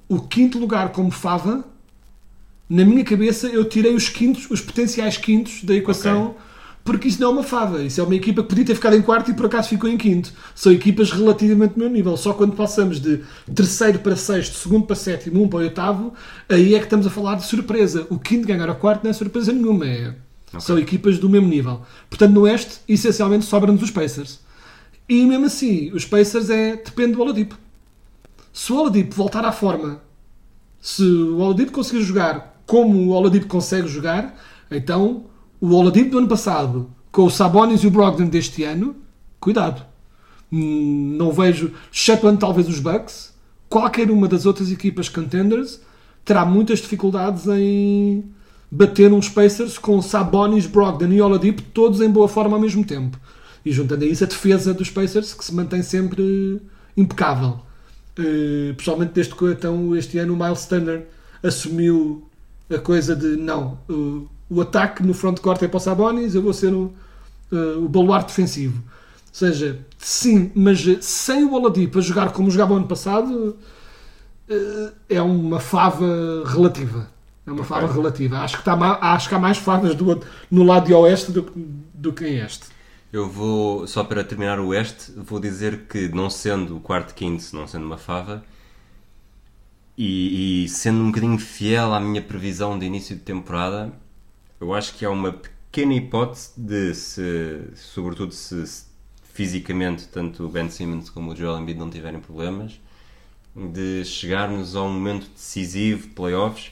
[0.07, 1.63] o quinto lugar como fava.
[2.69, 6.35] Na minha cabeça, eu tirei os quintos, os potenciais quintos da equação, Ok.
[6.83, 7.81] porque isso não é uma fava.
[7.83, 9.97] Isso é uma equipa que podia ter ficado em quarto e por acaso ficou em
[9.97, 10.31] quinto.
[10.53, 12.15] São equipas relativamente do meu nível.
[12.15, 13.21] Só quando passamos de
[13.55, 16.13] terceiro para sexto, segundo para sétimo, um para oitavo,
[16.47, 18.05] aí é que estamos a falar de surpresa.
[18.09, 19.87] O quinto ganhar ao quarto não é surpresa nenhuma.
[19.87, 20.13] É,
[20.59, 21.81] São equipas do mesmo nível.
[22.07, 24.39] Portanto, no Oeste, essencialmente, sobram-nos os Pacers.
[25.07, 27.57] E mesmo assim, os Pacers é, depende do Oladipo.
[28.53, 30.01] Se o Oladipo voltar à forma,
[30.79, 35.25] se o Oladipo conseguir jogar como o Oladipo consegue jogar, então
[35.59, 38.95] o Oladipo do ano passado, com o Sabonis e o Brogdon deste ano,
[39.39, 39.83] cuidado.
[40.53, 43.33] Hum, Não vejo, excetuando talvez os Bucks,
[43.67, 45.81] qualquer uma das outras equipas contenders
[46.23, 48.23] terá muitas dificuldades em
[48.69, 53.19] bater uns Pacers com Sabonis, Brogdon e Oladipo todos em boa forma ao mesmo tempo.
[53.65, 56.61] E juntando a isso a defesa dos Pacers que se mantém sempre
[56.95, 57.61] impecável.
[58.11, 61.07] Uh, pessoalmente desde que então, este ano o Miles Turner
[61.41, 62.28] assumiu
[62.69, 66.53] a coisa de não, uh, o ataque no frontcourt é para o Sabonis, eu vou
[66.53, 66.93] ser o,
[67.51, 68.77] uh, o baluarte defensivo.
[68.77, 73.57] Ou seja, sim, mas uh, sem o Oladipo a jogar como jogava o ano passado
[74.49, 77.09] uh, é uma fava relativa.
[77.45, 78.39] É uma fava relativa.
[78.39, 81.65] Acho que, está acho que há mais favas do, no lado de oeste do, que-
[81.93, 82.65] do que em este.
[83.11, 87.43] Eu vou, só para terminar o Oeste, vou dizer que, não sendo o quarto quinto,
[87.53, 88.43] não sendo uma fava,
[90.01, 93.91] e, e sendo um bocadinho fiel à minha previsão de início de temporada,
[94.57, 98.85] eu acho que há uma pequena hipótese de, se, sobretudo se, se
[99.33, 102.79] fisicamente tanto o Ben Simmons como o Joel Embiid não tiverem problemas,
[103.53, 106.71] de chegarmos a um momento decisivo, playoffs,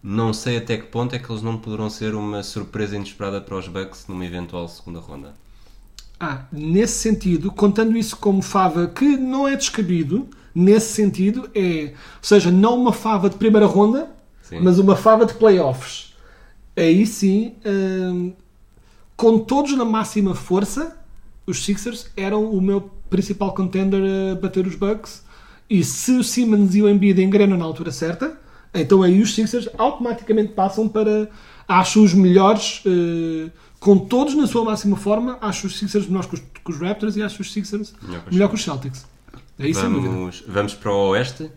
[0.00, 3.58] não sei até que ponto é que eles não poderão ser uma surpresa inesperada para
[3.58, 5.34] os Bucks numa eventual segunda ronda.
[6.20, 12.22] Ah, nesse sentido, contando isso como fava que não é descabido, nesse sentido é, ou
[12.22, 14.10] seja, não uma fava de primeira ronda,
[14.42, 14.60] Sim.
[14.60, 16.14] mas uma fava de playoffs.
[16.76, 18.32] Aí sim, hum,
[19.16, 20.96] com todos na máxima força,
[21.46, 25.22] os Sixers eram o meu principal contender a bater os Bucks.
[25.70, 28.38] E se o Simmons e o Embiid engrenam na altura certa,
[28.74, 31.30] então aí os Sixers automaticamente passam para,
[31.66, 36.34] acho, os melhores, eh, com todos na sua máxima forma, acho os Sixers melhores que
[36.34, 39.06] os, que os Raptors e acho os Sixers Melhor melhor que os Celtics.
[39.58, 40.14] Sem dúvida.
[40.14, 41.50] Vamos, vamos para o Oeste.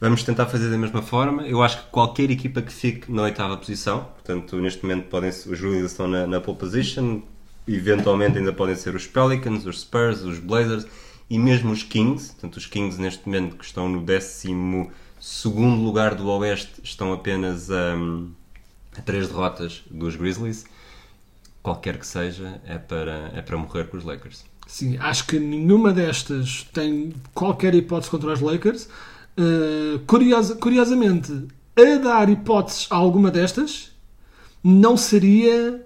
[0.00, 1.46] Vamos tentar fazer da mesma forma.
[1.46, 5.44] Eu acho que qualquer equipa que fique na oitava posição, portanto, neste momento podem os
[5.44, 7.22] Grizzlies estão na, na pole position,
[7.66, 10.86] eventualmente ainda podem ser os Pelicans, os Spurs, os Blazers
[11.30, 12.32] e mesmo os Kings.
[12.32, 14.90] Portanto, os Kings neste momento que estão no décimo
[15.20, 17.94] segundo lugar do Oeste estão apenas a,
[18.98, 20.66] a três derrotas dos Grizzlies.
[21.62, 24.44] Qualquer que seja, é para, é para morrer com os Lakers.
[24.66, 28.88] Sim, acho que nenhuma destas tem qualquer hipótese contra os Lakers.
[29.38, 31.32] Uh, curiosa- curiosamente,
[31.76, 33.92] a dar hipóteses a alguma destas
[34.62, 35.84] não seria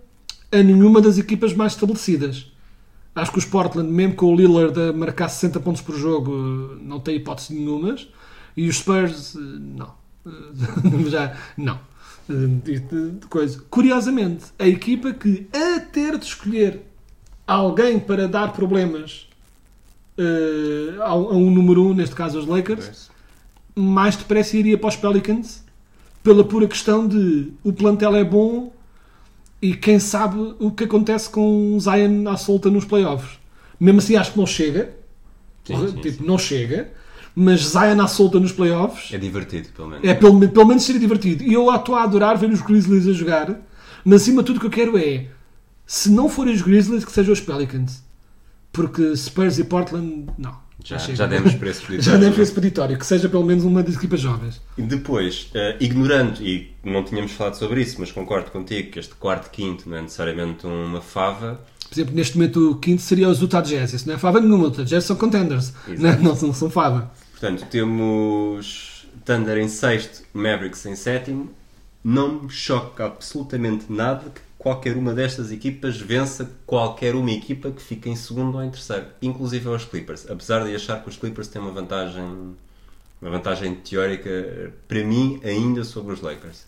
[0.53, 2.51] a nenhuma das equipas mais estabelecidas.
[3.15, 7.01] Acho que os Portland, mesmo com o Lillard a marcar 60 pontos por jogo, não
[7.01, 8.09] tem hipótese nenhumas.
[8.57, 9.93] E os Spurs, uh, não.
[10.25, 11.81] Uh, Já, não.
[13.29, 13.63] Coisa.
[13.71, 16.83] Curiosamente, a equipa que a ter de escolher
[17.53, 19.29] alguém para dar problemas
[20.19, 23.11] uh, a, um número um, neste caso os Lakers,
[23.75, 25.65] mais depressa iria para os Pelicans
[26.23, 28.73] pela pura questão de o plantel é bom
[29.61, 33.39] E quem sabe o que acontece com o Zion à solta nos playoffs.
[33.81, 34.95] Mesmo assim, acho que não chega.
[35.65, 36.27] Sim, sim, tipo, sim.
[36.27, 36.93] não chega.
[37.35, 40.09] Mas Zion à solta nos playoffs É divertido, pelo menos.
[40.09, 41.43] é pelo, pelo menos ser divertido.
[41.43, 43.61] E eu estou a adorar ver os Grizzlies a jogar.
[44.05, 45.27] Mas acima de tudo o que eu quero é,
[45.89, 48.05] se não forem os Grizzlies, que sejam os Pelicans.
[48.71, 50.55] Porque Spurs e Portland, não.
[50.85, 51.17] Já, chega.
[51.17, 52.03] já demos peditório.
[52.03, 52.99] Já demos esse peditório.
[52.99, 54.61] Que seja pelo menos uma das equipas jovens.
[54.77, 59.15] E depois, eh, ignorando, e não tínhamos falado sobre isso, mas concordo contigo que este
[59.15, 61.59] quarto, quinto não é necessariamente uma fava.
[61.89, 63.95] Por exemplo, neste momento o quinto seria os Utah Jazz.
[63.95, 64.65] Isso não é fava nenhuma.
[64.65, 65.73] Os Utah Jazz são contenders.
[65.87, 66.23] Não, Exato.
[66.23, 67.11] não, são, são fava.
[67.31, 71.51] Portanto, temos Thunder em sexto, Mavericks em sétimo.
[72.05, 77.81] Não me choca absolutamente nada que qualquer uma destas equipas vença qualquer uma equipa que
[77.81, 80.29] fique em segundo ou em terceiro, inclusive aos Clippers.
[80.29, 82.57] Apesar de achar que os Clippers têm uma vantagem,
[83.23, 86.67] uma vantagem teórica, para mim, ainda sobre os Lakers.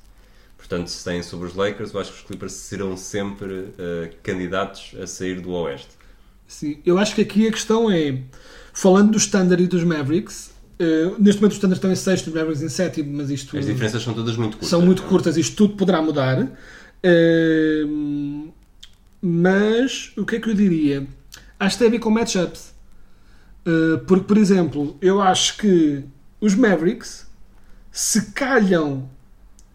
[0.56, 4.94] Portanto, se têm sobre os Lakers, eu acho que os Clippers serão sempre eh, candidatos
[5.02, 5.88] a sair do Oeste.
[6.46, 8.18] Sim, eu acho que aqui a questão é,
[8.72, 12.34] falando do Standard e dos Mavericks, eh, neste momento os Standards estão em sexto, os
[12.34, 14.68] Mavericks em sétimo, mas isto As diferenças são todas muito curtas.
[14.68, 16.46] são muito curtas, isto tudo poderá mudar.
[19.22, 21.06] Mas o que é que eu diria?
[21.58, 22.74] Acho que tem a ver com matchups.
[23.64, 26.02] Eh, porque, por exemplo, eu acho que
[26.40, 27.26] os Mavericks,
[27.90, 29.08] se calham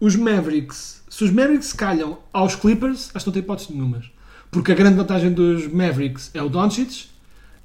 [0.00, 4.02] os Mavericks, se os Mavericks calham aos Clippers, acho que não tem hipótese nenhuma.
[4.50, 7.08] Porque a grande vantagem dos Mavericks é o Doncic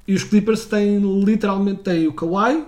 [0.06, 2.64] e os Clippers têm literalmente têm o Kawhi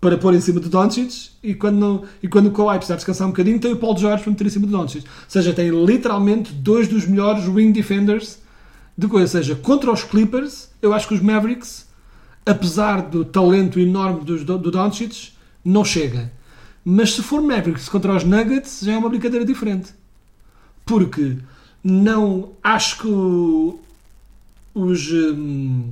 [0.00, 3.26] para pôr em cima do Doncic e quando, não, e quando o Kawhi precisar descansar
[3.26, 5.04] um bocadinho tem o Paul George para meter em cima do Doncic.
[5.04, 8.38] Ou seja, tem literalmente dois dos melhores wing defenders
[8.96, 9.38] de coisa.
[9.38, 11.86] Ou seja, contra os Clippers, eu acho que os Mavericks,
[12.46, 15.32] apesar do talento enorme dos, do, do Doncic,
[15.64, 16.30] não chega.
[16.84, 19.92] Mas se for Mavericks contra os Nuggets, já é uma brincadeira diferente.
[20.86, 21.36] Porque
[21.82, 23.08] não acho que
[24.74, 25.90] os, hum,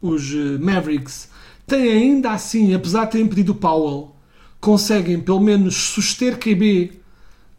[0.00, 1.28] os eh, Mavericks
[1.66, 4.14] têm ainda assim, apesar de terem pedido Powell,
[4.60, 7.04] conseguem pelo menos suster QB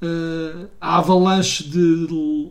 [0.01, 2.07] eh, a avalanche de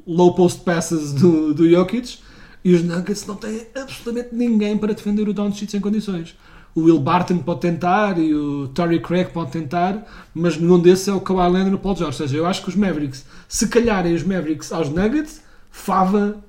[0.07, 2.19] low post passes do, do Jokic
[2.65, 6.35] e os Nuggets não têm absolutamente ninguém para defender o Doncic em condições.
[6.75, 11.13] O Will Barton pode tentar e o Torrey Craig pode tentar, mas nenhum desses é
[11.13, 12.23] o Kawhi Leonard e o Paul George.
[12.23, 16.43] Ou seja, eu acho que os Mavericks, se calharem os Mavericks aos Nuggets, fava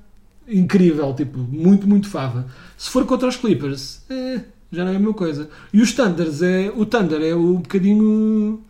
[0.48, 2.48] incrível, tipo, muito, muito fava.
[2.78, 4.42] Se for contra os Clippers, eh,
[4.76, 5.50] já não é a mesma coisa.
[5.74, 8.62] E os Thunders é, o Thunder é um bocadinho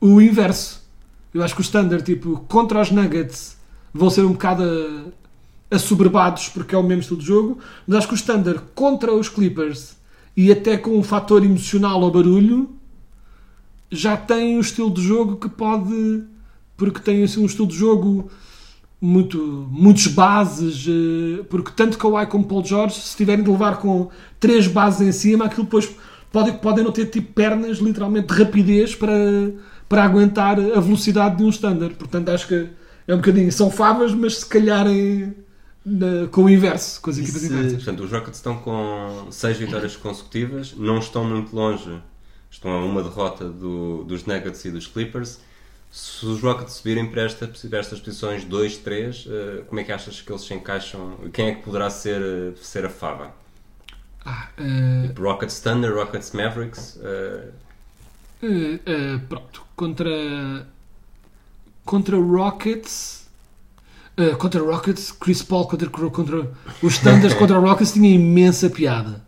[0.00, 0.82] o inverso.
[1.32, 3.56] Eu acho que os Thunder, tipo, contra os Nuggets
[3.92, 5.12] vão ser um bocado
[5.70, 9.28] assoberbados porque é o mesmo estilo de jogo, mas acho que os Thunder contra os
[9.28, 9.96] Clippers
[10.36, 12.70] e até com um fator emocional ao barulho
[13.90, 16.24] já têm um estilo de jogo que pode
[16.76, 18.30] porque tem assim, um estilo de jogo
[19.04, 24.08] muito, muitas bases, eh, porque tanto Kawhi como Paul George, se tiverem de levar com
[24.40, 25.90] três bases em cima, aquilo depois
[26.32, 29.12] pode, podem não ter tipo pernas, literalmente de rapidez para,
[29.88, 31.94] para aguentar a velocidade de um standard.
[31.96, 32.68] Portanto, acho que
[33.06, 35.34] é um bocadinho, são favas, mas se calharem
[35.84, 37.74] na- com o inverso, com as equipas se- inversas.
[37.74, 41.90] portanto, os Rockets estão com 6 vitórias consecutivas, não estão muito longe,
[42.50, 45.40] estão a uma derrota do- dos Nuggets e dos Clippers.
[45.94, 49.92] Se os Rockets subirem para, esta, para estas posições 2, 3, eh, como é que
[49.92, 51.16] achas que eles se encaixam?
[51.32, 53.32] Quem é que poderá ser, eh, ser a fava?
[54.24, 56.98] Ah, eh, Rockets Thunder, Rockets Mavericks?
[59.28, 60.66] pronto, contra
[61.84, 63.28] contra Rockets
[64.38, 66.52] contra Rockets, Chris Paul contra, contra
[66.82, 69.24] os Thunders contra Rockets tinha imensa piada.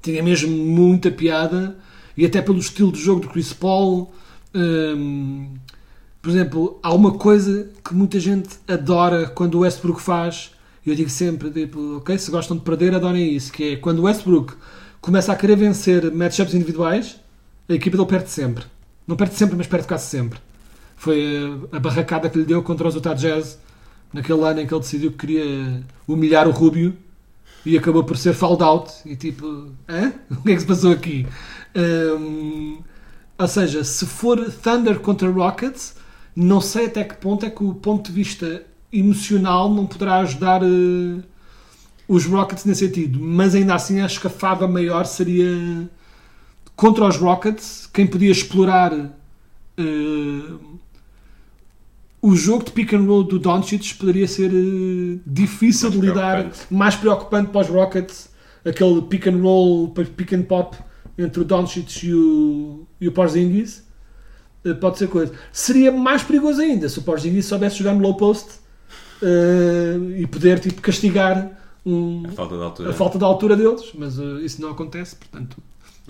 [0.00, 1.76] Tinha mesmo muita piada
[2.16, 4.14] e até pelo estilo de jogo do Chris Paul.
[4.54, 5.65] ehm,
[6.26, 10.50] por exemplo, há uma coisa que muita gente adora quando o Westbrook faz.
[10.84, 13.52] Eu digo sempre, tipo, ok, se gostam de perder, adorem isso.
[13.52, 14.54] Que é quando o Westbrook
[15.00, 17.20] começa a querer vencer matchups individuais,
[17.68, 18.64] a equipa dele perde sempre.
[19.06, 20.40] Não perde sempre, mas perde quase sempre.
[20.96, 23.56] Foi a, a barracada que lhe deu contra os Utah Jazz
[24.12, 26.92] naquele ano em que ele decidiu que queria humilhar o Rubio
[27.64, 28.92] e acabou por ser fouled out.
[29.04, 30.12] E tipo, hã?
[30.28, 31.24] O que é que se passou aqui?
[31.76, 32.82] Hum,
[33.38, 35.94] ou seja, se for Thunder contra Rockets,
[36.36, 38.62] não sei até que ponto é que o ponto de vista
[38.92, 41.22] emocional não poderá ajudar eh,
[42.06, 43.18] os Rockets nesse sentido.
[43.18, 45.88] Mas ainda assim acho que a fava maior seria
[46.76, 48.92] contra os Rockets, quem podia explorar
[49.78, 50.54] eh,
[52.20, 56.50] o jogo de pick and roll do Doncic poderia ser eh, difícil Mais de lidar,
[56.70, 58.28] mais preocupante para os Rockets,
[58.62, 60.76] aquele pick and roll, pick and pop
[61.16, 63.85] entre o Doncic e o, e o Porzingis.
[64.66, 65.32] Eh, Pode ser coisa.
[65.52, 68.48] Seria mais perigoso ainda se o Porzingis soubesse jogar no low post
[69.22, 71.50] eh, e poder tipo, castigar
[71.84, 72.90] um- A falta de altura.
[72.90, 75.56] a falta da altura deles, mas eh, isso não acontece, portanto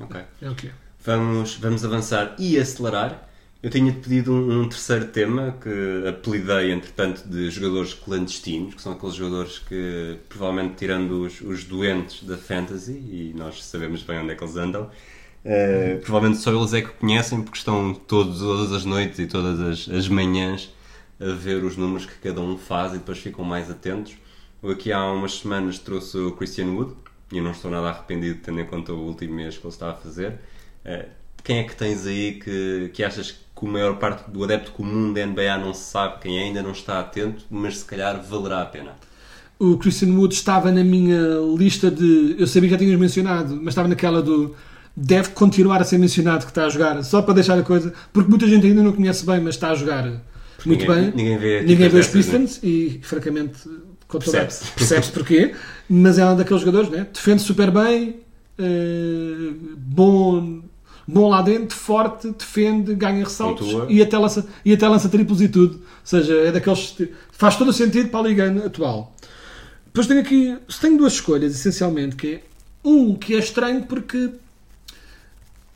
[0.01, 0.21] Ok.
[0.43, 0.71] é o que é.
[1.05, 3.29] Vamos, vamos avançar e acelerar.
[3.63, 8.93] Eu tinha-te pedido um, um terceiro tema que apelidei, entretanto, de jogadores clandestinos, que são
[8.93, 14.33] aqueles jogadores que, provavelmente, tirando os, os doentes da fantasy, e nós sabemos bem onde
[14.33, 14.91] é que eles andam,
[15.49, 19.61] eh, provavelmente só eles é que conhecem, porque estão todos, todas as noites e todas
[19.61, 20.75] as, as manhãs
[21.21, 24.15] a ver os números que cada um faz e depois ficam mais atentos.
[24.69, 26.95] Aqui há umas semanas trouxe o Christian Wood,
[27.31, 29.93] e eu não estou nada arrependido, tendo em conta o último mês que ele está
[29.93, 30.35] a fazer.
[30.85, 31.07] Eh,
[31.45, 35.13] quem é que tens aí que, que achas que a maior parte do adepto comum
[35.13, 38.97] da NBA não sabe, quem ainda não está atento, mas se calhar valerá a pena?
[39.61, 41.19] O Christian Wood estava na minha
[41.57, 42.35] lista de.
[42.37, 44.57] Eu sabia que já tinhas mencionado, mas estava naquela do.
[44.97, 48.31] Deve continuar a ser mencionado que está a jogar, só para deixar a coisa, porque
[48.31, 50.05] muita gente ainda não conhece bem, mas está a jogar
[50.65, 51.13] muito ninguém- bem.
[51.15, 52.13] ninguém vê ninguém vê os né?
[52.13, 53.59] Pistons e, francamente,
[54.09, 54.65] Percebe-se.
[54.73, 55.53] percebe-se porquê.
[55.89, 57.07] Mas é um daqueles jogadores, né?
[57.13, 58.17] defende super bem,
[58.59, 60.63] eh, bom,
[61.07, 63.87] bom lá dentro, forte, defende, ganha ressaltos Pontua.
[63.91, 65.75] e até, lança, e até lança triplos e tudo.
[65.75, 66.97] Ou seja, é daqueles.
[67.33, 69.15] faz todo o sentido para a liga atual.
[69.87, 70.57] Depois tenho aqui.
[70.81, 72.41] Tenho duas escolhas, essencialmente, que é
[72.85, 74.31] um que é estranho porque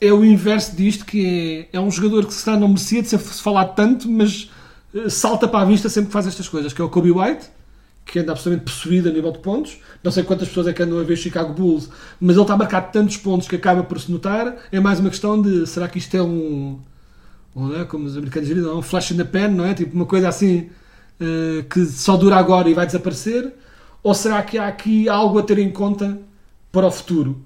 [0.01, 3.18] é o inverso disto, que é, é um jogador que se não merecia de ser
[3.18, 4.51] falado tanto, mas
[4.94, 7.46] eh, salta para a vista sempre que faz estas coisas, que é o Kobe White,
[8.05, 9.78] que anda absolutamente possuído a nível de pontos.
[10.03, 11.88] Não sei quantas pessoas é que andam a ver Chicago Bulls,
[12.20, 14.57] mas ele está a marcar tantos pontos que acaba por se notar.
[14.72, 16.80] É mais uma questão de será que isto é um.
[17.55, 17.84] não é?
[17.84, 19.74] Como os americanos diriam, um flash in the pan, não é?
[19.74, 20.70] Tipo uma coisa assim
[21.20, 23.53] eh, que só dura agora e vai desaparecer?
[24.03, 26.18] Ou será que há aqui algo a ter em conta
[26.72, 27.44] para o futuro?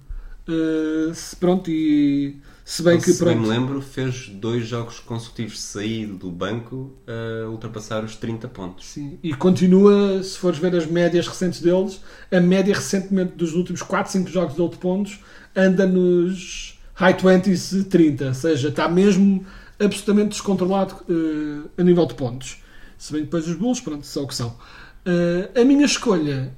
[1.15, 3.47] Se- pronto, e se bem que se bem pronto.
[3.47, 8.87] me lembro, fez dois jogos consecutivos saído do banco a ultrapassar os 30 pontos.
[8.87, 12.01] Sim, e continua, se fores ver as médias recentes deles,
[12.33, 15.21] a média recentemente dos últimos 4, 5 jogos de 8 pontos
[15.55, 19.45] anda nos high 20s, 30, ou seja, está mesmo
[19.79, 22.63] absolutamente descontrolado eh, a nível de pontos.
[22.97, 24.57] Se bem que depois os Bulls, pronto, são o que são.
[25.05, 26.53] Eh, a minha escolha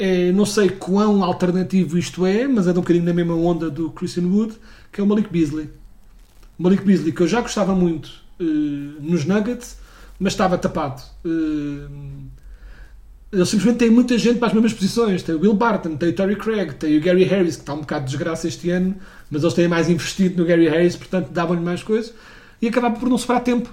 [0.00, 3.90] é, não sei quão alternativo isto é, mas é um bocadinho na mesma onda do
[3.90, 4.54] Christian Wood,
[4.92, 5.70] que é o Malik Beasley.
[6.58, 8.44] O Malik Beasley, que eu já gostava muito eh,
[9.00, 9.78] nos Nuggets,
[10.18, 11.02] mas estava tapado.
[13.32, 15.22] Eles simplesmente têm muita gente para as mesmas posições.
[15.22, 17.80] Tem o Will Barton, tem o Terry Craig, tem o Gary Harris, que está um
[17.80, 18.96] bocado de desgraça este ano,
[19.30, 22.12] mas eles têm mais investido no Gary Harris, portanto davam-lhe mais coisas.
[22.60, 23.72] E acabava por não sobrar tempo.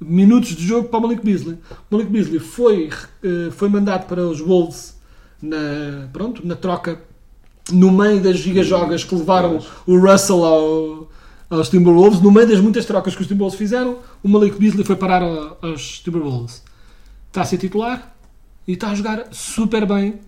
[0.00, 1.58] Minutos de jogo para o Malik Beasley.
[1.90, 2.90] O Malik Beasley foi,
[3.22, 4.98] eh, foi mandado para os Wolves
[5.40, 7.00] na, pronto, na troca
[7.72, 11.08] no meio das gigajogas que levaram o Russell ao,
[11.48, 14.96] aos Timberwolves, no meio das muitas trocas que os Timberwolves fizeram, o Malik Beasley foi
[14.96, 16.62] parar ao- aos Timberwolves.
[17.28, 18.14] Está a ser titular
[18.68, 20.20] e está a jogar super bem,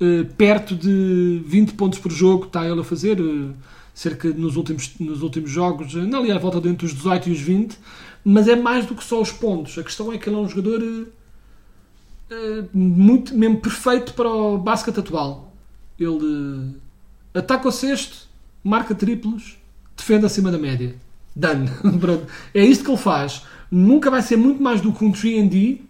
[0.00, 3.52] eh, perto de 20 pontos por jogo, está ele a fazer, eh,
[3.94, 7.32] cerca nos últimos, nos últimos jogos, eh, não ali à volta dentro dos 18 e
[7.32, 7.78] os 20,
[8.24, 9.76] mas é mais do que só os pontos.
[9.78, 10.80] A questão é que ele é um jogador
[12.74, 15.45] muito, mesmo perfeito para o basquete atual.
[15.98, 16.74] Ele
[17.34, 18.28] ataca o cesto,
[18.62, 19.56] marca triplos,
[19.96, 20.94] defende acima da média.
[21.34, 21.70] Done.
[22.54, 23.42] É isto que ele faz.
[23.70, 25.80] Nunca vai ser muito mais do que um 3D,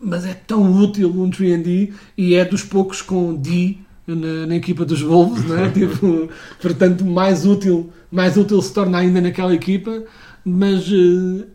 [0.00, 4.84] mas é tão útil um 3D e é dos poucos com D na, na equipa
[4.84, 5.70] dos Wolves, não é?
[5.70, 6.28] tipo,
[6.60, 10.02] portanto, mais útil, mais útil se torna ainda naquela equipa.
[10.44, 11.46] Mas eh,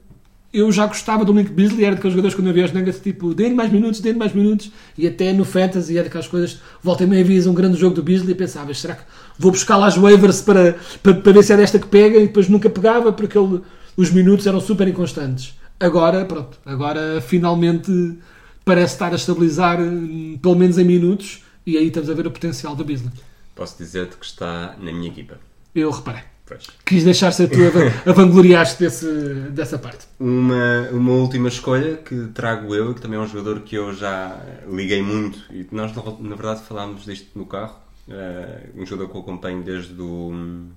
[0.54, 3.34] eu já gostava do Link Beasley, era daqueles jogadores quando eu via os Nuggets, tipo,
[3.34, 7.08] dê-lhe mais minutos, dê-lhe mais minutos, e até no Fantasy era daquelas coisas, volta e
[7.08, 9.04] meia vias um grande jogo do Beasley e pensavas, será que
[9.38, 12.28] vou buscar lá as waivers para, para, para ver se é desta que pega, e
[12.28, 13.62] depois nunca pegava, porque ele,
[13.96, 15.58] os minutos eram super inconstantes.
[15.80, 18.18] Agora, pronto, agora finalmente
[18.64, 22.32] parece estar a estabilizar, hum, pelo menos em minutos, e aí estamos a ver o
[22.32, 23.12] potencial do Beasley.
[23.54, 25.38] Posso dizer-te que está na minha equipa.
[25.76, 26.37] Eu reparei.
[26.48, 26.66] Pois.
[26.86, 29.06] Quis deixar ser tu a, van- a vangloriar-te desse,
[29.52, 30.06] dessa parte.
[30.18, 33.94] Uma, uma última escolha que trago eu, e que também é um jogador que eu
[33.94, 34.40] já
[34.72, 37.76] liguei muito, e nós na, verdade falámos disto no carro,
[38.10, 40.68] eh, um jogador que eu acompanho desde o,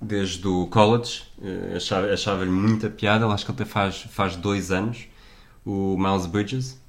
[0.00, 1.24] desde o college,
[1.74, 5.04] achava- achava-lhe muita piada, acho que ele até faz, faz dois anos,
[5.64, 6.80] o Miles Bridges,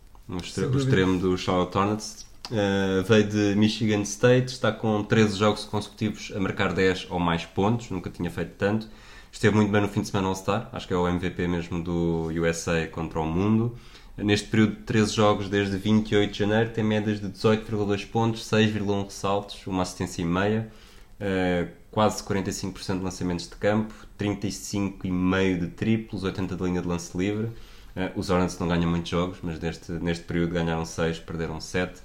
[0.71, 0.83] dúvida.
[0.83, 6.39] extremo do Charlotte Hornets, eh, veio de Michigan State, está com 13 jogos consecutivos a
[6.39, 8.87] marcar 10 ou mais pontos, nunca tinha feito tanto.
[9.31, 12.29] Esteve muito bem no fim de semana All-Star, acho que é o MVP mesmo do
[12.41, 13.75] USA contra o mundo.
[14.17, 19.03] Neste período de 13 jogos, desde 28 de janeiro, tem médias de 18,2 pontos, 6,1
[19.05, 20.71] ressaltos, uma assistência e meia,
[21.19, 27.15] eh, quase 45% de lançamentos de campo, 35,5% de triplos, 80% de linha de lance
[27.17, 27.51] livre.
[27.95, 32.01] Eh, Os Hornets não ganham muitos jogos, mas neste, neste período ganharam 6, perderam 7.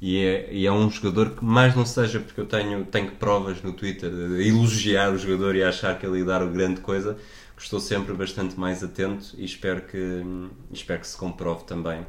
[0.00, 3.62] E é, e é um jogador que, mais não seja porque eu tenho, tenho provas
[3.62, 7.16] no Twitter de elogiar o jogador e achar que ele ia dar grande coisa,
[7.56, 10.22] que estou sempre bastante mais atento e espero que,
[10.70, 12.06] espero que se comprove também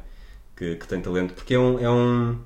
[0.58, 2.36] que, que tem talento, porque é um, é um,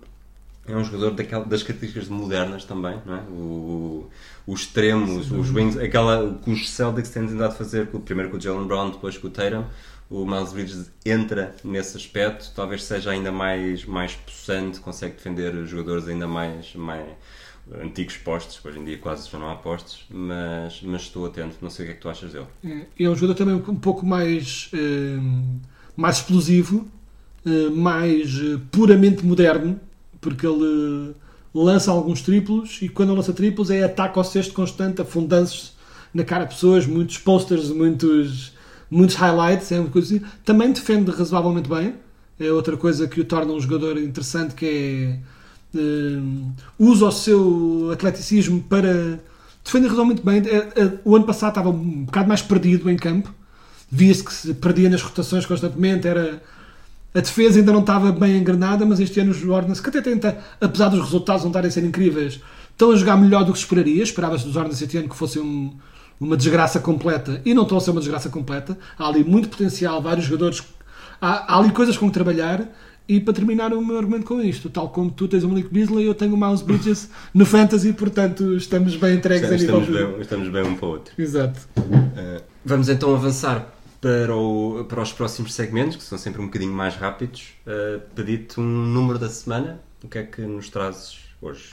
[0.67, 3.21] é um jogador daquela, das características modernas também, não é?
[3.31, 4.11] O,
[4.47, 8.41] o os, os wings, aquela o que os Celtics têm tentado fazer, primeiro com o
[8.41, 9.65] Jalen Brown, depois com o Tatum,
[10.13, 16.07] o Miles Bridges entra nesse aspecto, talvez seja ainda mais, mais possante, consegue defender jogadores
[16.07, 17.07] ainda mais, mais
[17.83, 21.71] antigos postos, hoje em dia quase já não há postos, mas, mas estou atento, não
[21.71, 22.47] sei o que é que tu achas dele.
[22.63, 25.19] É, é um jogador também um pouco mais, eh,
[25.97, 26.87] mais explosivo,
[27.47, 29.81] eh, mais eh, puramente moderno,
[30.21, 31.15] porque ele
[31.55, 35.73] lança alguns triplos e quando lança triplos é ataque ao cesto constante, afundando-se
[36.13, 38.53] na cara de pessoas, muitos posters, muitos,
[38.93, 40.25] muitos highlights, é uma coisa assim.
[40.45, 41.95] Também defende razoavelmente bem,
[42.39, 46.21] é outra coisa que o torna um jogador interessante que é eh,
[46.79, 49.21] usa o seu atleticismo para
[49.65, 50.39] defender razoavelmente bem.
[50.47, 53.33] Eh, eh, O ano passado estava um bocado mais perdido em campo,
[53.91, 56.43] via-se que se perdia nas rotações constantemente, era
[57.15, 60.39] a defesa ainda não estava bem engrenada, mas este ano os Hornets, que até tenta,
[60.61, 62.41] apesar dos resultados não estarem a ser incríveis,
[62.71, 64.03] estão a jogar melhor do que se esperaria.
[64.03, 65.73] Esperava-se dos Hornets este ano que fosse um-
[66.23, 68.79] uma desgraça completa e não estão a ser uma desgraça completa.
[68.99, 70.63] Há ali muito potencial, vários jogadores,
[71.21, 72.67] há, há ali coisas com que trabalhar.
[73.09, 76.07] E para terminar o meu argumento com isto, tal como tu tens o Malik Beasley,
[76.07, 80.21] eu tenho o Miles Bridges no Fantasy, portanto estamos bem entregues a nível Estamos bem,
[80.21, 81.13] estamos bem um para o outro.
[81.19, 81.61] Exato.
[81.77, 83.67] Uh, vamos então avançar
[84.01, 87.49] para, o- para os próximos segmentos, que são sempre um bocadinho mais rápidos.
[87.67, 89.81] Uh, Pedi-te um número da semana.
[90.03, 91.73] O que é que nos trazes hoje?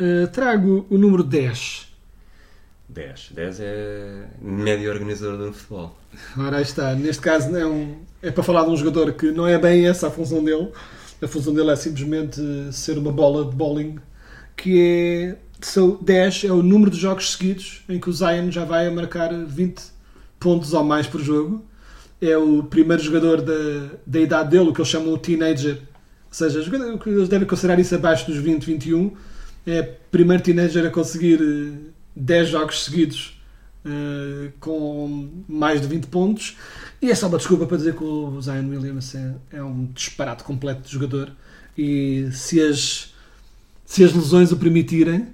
[0.00, 1.93] Uh, trago o número 10.
[2.94, 3.30] 10.
[3.34, 5.98] 10 é médio organizador do futebol.
[6.38, 6.94] Ora, aí está.
[6.94, 10.06] Neste caso é, um- é para falar de um jogador que não é bem essa
[10.06, 10.70] a função dele.
[11.20, 12.40] A função dele é simplesmente
[12.72, 13.98] ser uma bola de bowling,
[14.56, 18.64] que é são 10 é o número de jogos seguidos em que o Zion já
[18.66, 19.82] vai a marcar 20
[20.38, 21.64] pontos ou mais por jogo.
[22.20, 25.76] É o primeiro jogador da, da idade dele, o que eles chamam o teenager.
[25.76, 29.12] Ou seja, eles devem considerar isso abaixo dos 20, 21.
[29.66, 33.34] É o primeiro teenager a conseguir eh, 10 jogos seguidos
[33.86, 36.56] eh, com mais de 20 pontos.
[37.02, 40.42] E é só uma desculpa para dizer que o Zion Williams é, é um disparate
[40.42, 41.30] completo de jogador.
[41.76, 43.12] E se as,
[43.84, 45.28] se as lesões o permitirem,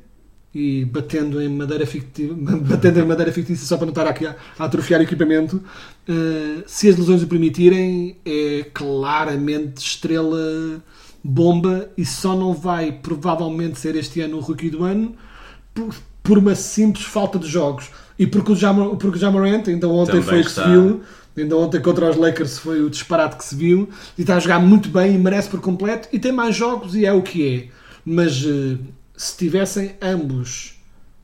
[0.52, 4.34] e batendo em madeira fictícia, batendo em madeira fictícia só para não estar aqui a,
[4.58, 5.62] a atrofiar equipamento,
[6.08, 10.82] eh, se as lesões o permitirem, é claramente estrela
[11.22, 15.14] bomba e só não vai provavelmente ser este ano o rookie do ano
[16.22, 17.90] por uma simples falta de jogos.
[18.18, 21.00] E porque o Jamor- porque o Jamorant ainda ontem Também foi o que se viu,
[21.36, 24.58] ainda ontem contra os Lakers foi o disparate que se viu, e está a jogar
[24.58, 27.68] muito bem e merece por completo, e tem mais jogos e é o que é.
[28.04, 28.76] Mas eh,
[29.16, 30.78] se tivessem ambos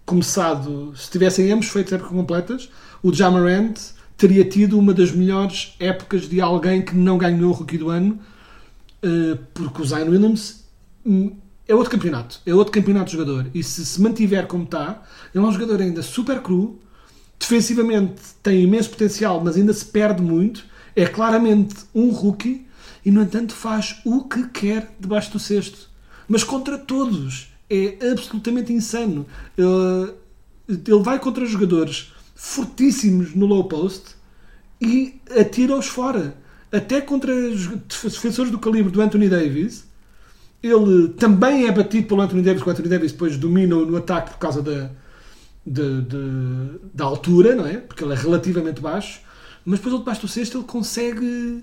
[0.06, 2.70] começado, se tivessem ambos feito épocas completas,
[3.02, 3.74] o Jamorant
[4.16, 8.18] teria tido uma das melhores épocas de alguém que não ganhou o rookie do ano,
[9.02, 10.64] eh, porque o Zion Williams
[11.04, 11.36] hum,
[11.68, 13.46] é outro campeonato, é outro campeonato de jogador.
[13.54, 15.02] E se se mantiver como está,
[15.34, 16.78] ele é um jogador ainda super cru,
[17.38, 20.64] defensivamente tem imenso potencial, mas ainda se perde muito.
[20.94, 22.66] É claramente um rookie
[23.04, 25.90] e, no entanto, faz o que quer debaixo do cesto.
[26.28, 27.54] Mas contra todos.
[27.68, 29.26] É absolutamente insano.
[29.58, 30.14] Ele,
[30.68, 34.14] ele vai contra jogadores fortíssimos no low post
[34.80, 36.36] e atira-os fora.
[36.70, 39.84] Até contra defensores do calibre do Anthony Davis,
[40.66, 44.38] ele também é batido pelo Anthony Davis, o Anthony Davis depois domina no ataque por
[44.38, 44.90] causa da,
[45.66, 47.76] de- de- da altura, não é?
[47.78, 49.20] Porque ele é relativamente baixo,
[49.64, 51.62] mas depois ele debaixo do cesto ele consegue.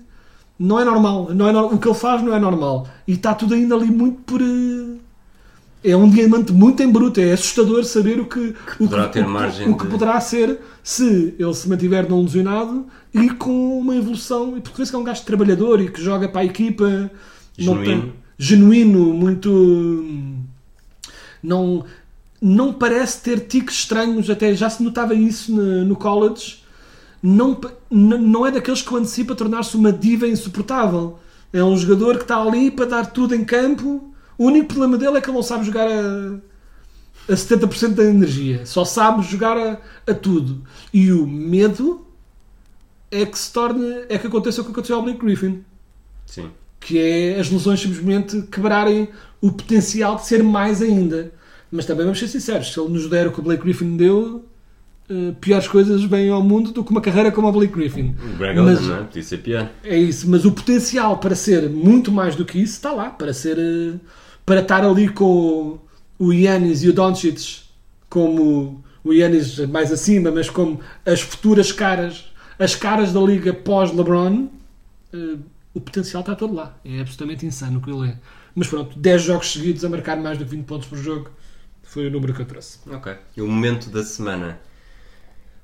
[0.58, 1.30] Não é normal.
[1.34, 2.86] Não é nor- O que ele faz não é normal.
[3.08, 4.40] E está tudo ainda ali muito por.
[4.40, 4.98] eh,
[5.86, 7.20] É um diamante muito em bruto.
[7.20, 10.18] É assustador saber o que, o poderá que, o que- margem o que de- poderá
[10.20, 14.56] ser se ele se mantiver não lesionado e com uma evolução.
[14.56, 16.88] E porque vê-se que é um gajo trabalhador e que joga para a equipa.
[17.58, 18.02] não Genuíno.
[18.02, 20.14] tem- genuíno, muito.
[21.42, 21.84] Não,
[22.40, 26.62] não parece ter tiques estranhos, até já se notava isso no, no college.
[27.22, 27.58] Não,
[27.90, 31.18] não é daqueles que o antecipa tornar-se uma diva insuportável.
[31.52, 34.12] É um jogador que está ali para dar tudo em campo.
[34.36, 38.66] O único problema dele é que ele não sabe jogar a, a 70% da energia.
[38.66, 40.62] Só sabe jogar a, a tudo.
[40.92, 42.04] E o medo
[43.10, 44.04] é que se torne.
[44.08, 45.64] é que aconteça o que aconteceu ao Blake Griffin
[46.26, 46.50] Sim.
[46.86, 49.08] Que é as lesões simplesmente quebrarem
[49.40, 51.32] o potencial de ser mais ainda.
[51.72, 54.44] Mas também vamos ser sinceros, se ele nos der o que o Blake Griffin deu,
[55.08, 58.14] eh, piores coisas vêm ao mundo do que uma carreira como a Blake Griffin.
[58.38, 59.02] Greg Mas- não é?
[59.04, 59.70] Podia ser pior.
[59.82, 63.32] É isso, mas o potencial para ser muito mais do que isso está lá, para
[63.32, 63.94] ser eh,
[64.44, 65.78] para estar ali com
[66.18, 67.62] o Yannis e o Doncic
[68.10, 72.26] como o Yannis mais acima, mas como as futuras caras,
[72.58, 74.48] as caras da liga pós-LeBron,
[75.12, 75.36] eh,
[75.74, 76.78] o potencial está todo lá.
[76.84, 78.18] É absolutamente insano o que ele é.
[78.54, 81.30] Mas pronto, 10 jogos seguidos a marcar mais do que 20 pontos por jogo
[81.82, 82.78] foi o número que eu trouxe.
[82.88, 83.16] Ok.
[83.36, 84.60] E o momento da semana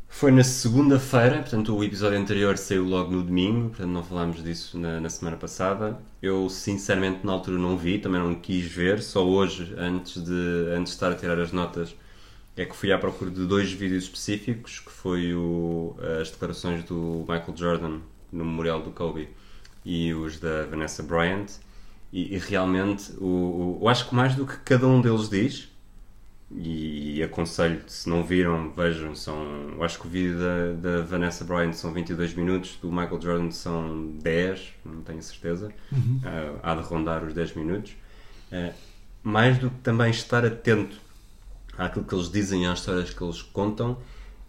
[0.08, 4.76] foi na segunda-feira, portanto o episódio anterior saiu logo no domingo, portanto não falámos disso
[4.76, 6.00] na, na semana passada.
[6.20, 10.92] Eu sinceramente na altura não vi, também não quis ver, só hoje, antes de, antes
[10.92, 11.94] de estar a tirar as notas,
[12.56, 17.24] é que fui à procura de dois vídeos específicos, que foi o, as declarações do
[17.28, 18.00] Michael Jordan
[18.32, 19.28] no Memorial do Kobe
[19.84, 21.46] e os da Vanessa Bryant.
[22.12, 25.70] E, e realmente, o, eu acho que mais do que cada um deles diz,
[26.52, 31.44] e aconselho, se não viram, vejam, são, eu acho que o vídeo da, da Vanessa
[31.44, 35.72] Bryant são 22 minutos, do Michael Jordan são 10, não tenho certeza,
[36.24, 37.92] Ah, há de rondar os 10 minutos.
[38.50, 38.72] Ah,
[39.22, 41.00] mais do que também estar atento
[41.78, 43.98] àquilo que eles dizem, às histórias que eles contam,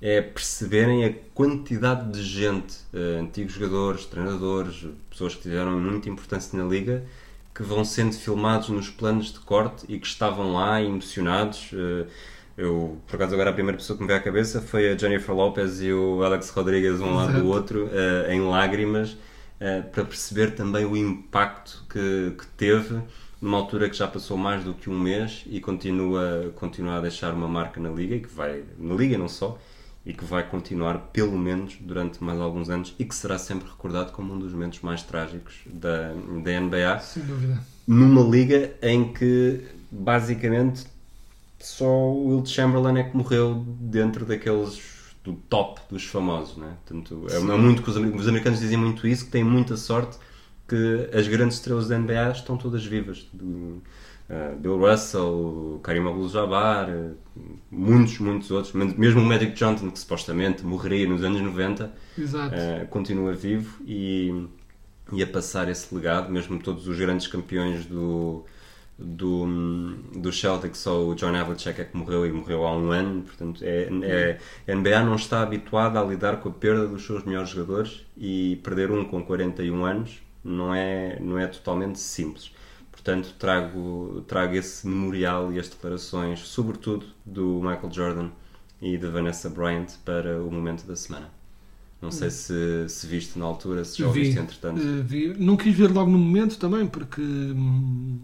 [0.02, 6.58] é perceberem a quantidade de gente, eh, antigos jogadores, treinadores, pessoas que tiveram muita importância
[6.58, 7.06] na liga,
[7.56, 11.72] que vão sendo filmados nos planos de corte e que estavam lá emocionados.
[11.74, 12.08] Eh,
[12.58, 15.34] Eu, por acaso, agora a primeira pessoa que me veio à cabeça foi a Jennifer
[15.34, 19.18] Lopez e o Alex Rodrigues, um lado do outro, eh, em lágrimas,
[19.92, 23.00] para perceber também o impacto que, que teve
[23.40, 27.34] numa altura que já passou mais do que um mês e continua, continua a deixar
[27.34, 29.60] uma marca na Liga, e que vai, na Liga não só,
[30.06, 34.12] e que vai continuar pelo menos durante mais alguns anos e que será sempre recordado
[34.12, 37.60] como um dos momentos mais trágicos da, da NBA Sem dúvida.
[37.88, 40.86] numa liga em que basicamente
[41.60, 44.82] só o Will Chamberlain é que morreu dentro daqueles
[45.24, 46.76] do top dos famosos, né?
[46.84, 50.18] Portanto, é, é muito que os, os americanos dizem muito isso, que têm muita sorte
[50.68, 53.28] que as grandes estrelas da NBA estão todas vivas.
[53.32, 53.82] Do,
[54.32, 57.12] eh, Bill Russell, Karim Abdul-Jabbar, eh,
[57.70, 62.56] muitos, muitos outros, mesmo o Magic Johnson que supostamente morreria nos anos 90, Exato.
[62.56, 64.48] Uh, continua vivo e,
[65.12, 68.46] e a passar esse legado, mesmo todos os grandes campeões do,
[68.98, 69.46] do,
[70.16, 73.62] do Celtic, só o John Havlicek é que morreu e morreu há um ano, portanto
[73.66, 77.50] é, é- a NBA não está habituada a lidar com a perda dos seus melhores
[77.50, 82.52] jogadores e perder um com 41 anos não é, não é totalmente simples.
[83.04, 88.30] Portanto, trago, trago esse memorial e as declarações, sobretudo do Michael Jordan
[88.82, 91.30] e da Vanessa Bryant, para o momento da semana.
[92.02, 94.88] Não sei se, se viste na altura, se já Vi, viste entretanto.
[95.00, 95.34] eh, vi.
[95.38, 98.20] Não quis ver logo no momento também, porque hum,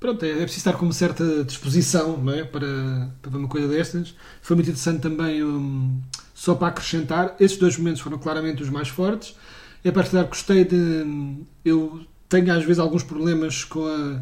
[0.00, 2.44] pronto, é, é preciso estar com uma certa disposição não é?
[2.44, 4.14] para, para uma coisa destas.
[4.40, 6.00] Foi muito interessante também, hum,
[6.34, 9.36] só para acrescentar, esses dois momentos foram claramente os mais fortes.
[9.84, 10.76] E a partir gostei de.
[10.76, 12.00] hum, Eu
[12.32, 14.18] tenho às vezes alguns problemas com, a,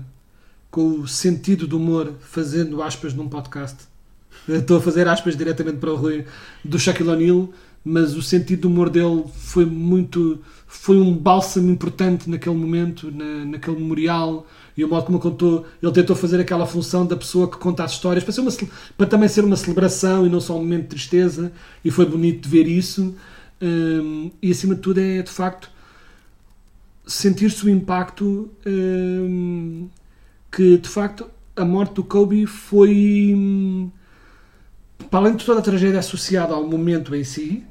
[0.69, 3.85] com o sentido do humor fazendo aspas num podcast.
[4.49, 6.25] Estou a fazer aspas diretamente para o Rui
[6.65, 7.51] do Shaquille O'Neal,
[7.85, 10.41] mas o sentido do humor dele foi muito.
[10.67, 14.45] Foi um bálsamo importante naquele momento, na, naquele memorial,
[14.77, 15.65] e o modo como contou.
[15.81, 18.51] Ele tentou fazer aquela função da pessoa que conta as histórias para, uma,
[18.97, 21.53] para também ser uma celebração e não só um momento de tristeza,
[21.85, 23.15] e foi bonito de ver isso.
[23.63, 25.71] Hum, e acima de tudo, é de facto
[27.11, 29.89] sentir-se o impacto hum,
[30.51, 33.91] que de facto a morte do Kobe foi hum,
[35.11, 37.65] para além de toda a tragédia associada ao momento em si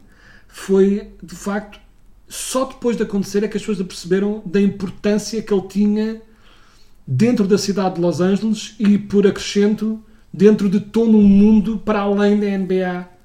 [0.47, 1.79] foi de facto
[2.27, 6.21] só depois de acontecer é que as pessoas perceberam da importância que ele tinha
[7.07, 12.01] dentro da cidade de Los Angeles e por acrescento dentro de todo um mundo para
[12.01, 13.19] além da NBA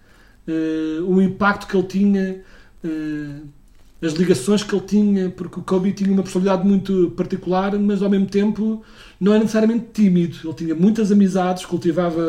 [0.47, 2.43] Eh, o impacto que ele tinha
[2.85, 3.41] eh,
[4.05, 8.11] as ligações que ele tinha, porque o Kobe tinha uma personalidade muito particular, mas ao
[8.11, 8.83] mesmo tempo
[9.19, 10.37] não era necessariamente tímido.
[10.45, 12.23] Ele tinha muitas amizades, cultivava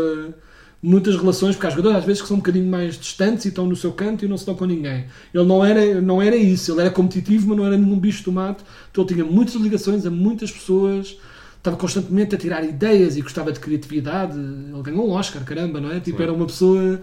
[0.82, 3.66] muitas relações, porque há jogadores às vezes que são um bocadinho mais distantes e estão
[3.66, 5.06] no seu canto e não se dão com ninguém.
[5.34, 8.32] Ele não era, não era isso, ele era competitivo, mas não era nenhum bicho do
[8.32, 8.64] mato.
[8.92, 11.18] Então ele tinha muitas ligações a muitas pessoas,
[11.58, 14.38] estava constantemente a tirar ideias e gostava de criatividade.
[14.38, 16.00] Ele ganhou um Oscar, caramba, não é?
[16.00, 16.24] Tipo, Sim.
[16.24, 17.02] era uma pessoa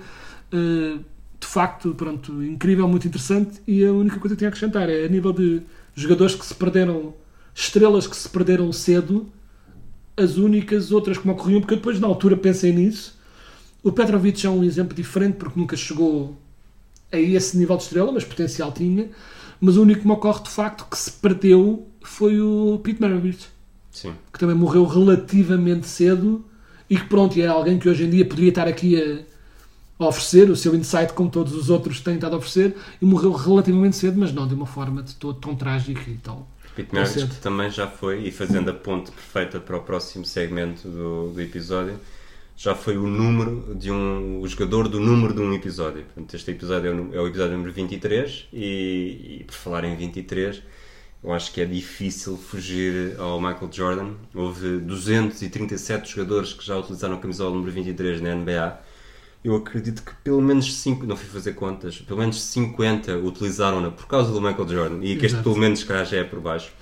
[0.52, 0.98] eh,
[1.42, 3.60] de facto, pronto, incrível, muito interessante.
[3.66, 5.60] E a única coisa que tenho a acrescentar é a nível de
[5.94, 7.12] jogadores que se perderam,
[7.52, 9.26] estrelas que se perderam cedo,
[10.16, 13.18] as únicas outras que me ocorriam, porque eu depois na altura pensei nisso.
[13.82, 16.36] O Petrovic é um exemplo diferente porque nunca chegou
[17.10, 19.10] a esse nível de estrela, mas potencial tinha.
[19.60, 23.48] Mas o único que me ocorre de facto que se perdeu foi o Pete Maravich
[24.32, 26.44] que também morreu relativamente cedo
[26.88, 29.20] e que pronto, é alguém que hoje em dia poderia estar aqui a,
[30.04, 33.32] a oferecer, o seu insight, como todos os outros têm estado a oferecer, e morreu
[33.32, 36.46] relativamente cedo, mas não de uma forma de todo tão trágica e tão.
[36.74, 41.40] Que também já foi, e fazendo a ponte perfeita para o próximo segmento do, do
[41.40, 41.98] episódio,
[42.56, 44.40] já foi o número de um.
[44.40, 46.04] o jogador do número de um episódio.
[46.04, 49.96] Portanto, este episódio é o, é o episódio número 23, e, e por falar em
[49.96, 50.62] 23,
[51.22, 54.14] eu acho que é difícil fugir ao Michael Jordan.
[54.34, 58.80] Houve 237 jogadores que já utilizaram a camisola número 23 na NBA.
[59.44, 64.06] Eu acredito que pelo menos 5, não fui fazer contas, pelo menos 50 utilizaram-na por
[64.06, 66.72] causa do Michael Jordan e que este pelo menos calhar já é por baixo.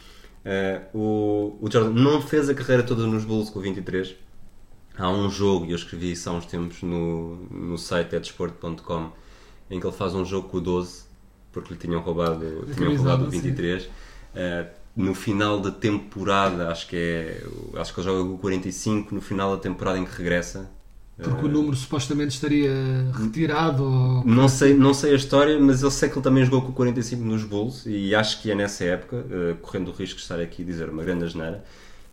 [0.44, 4.14] Eh, o, o Jordan não fez a carreira toda nos Bulls com o 23.
[4.98, 9.10] Há um jogo, e eu escrevi isso há uns tempos no, no site desporto.com,
[9.70, 11.04] em que ele faz um jogo com o 12,
[11.52, 13.40] porque lhe tinham roubado, tinham roubado o sim.
[13.40, 13.88] 23.
[14.34, 17.42] Eh, no final da temporada, acho que é.
[17.76, 20.70] Acho que ele joga com o 45, no final da temporada em que regressa.
[21.22, 22.70] Porque o número supostamente estaria
[23.14, 24.24] retirado ou.
[24.24, 26.72] Não sei, não sei a história, mas eu sei que ele também jogou com o
[26.72, 30.40] 45 nos Bulls e acho que é nessa época, eh, correndo o risco de estar
[30.40, 31.64] aqui a dizer uma grande asneira.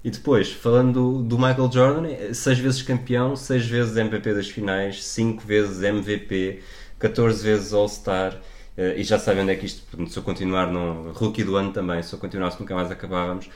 [0.03, 5.03] E depois, falando do, Michael Jordan, eh, seis vezes campeão, seis vezes MVP das finais,
[5.03, 6.61] cinco vezes MVP,
[6.99, 8.39] 14 vezes All-Star.
[8.77, 11.71] eh, E já sabem onde é que isto, se eu continuar no rookie do ano
[11.73, 13.49] também, se eu continuasse nunca mais acabávamos.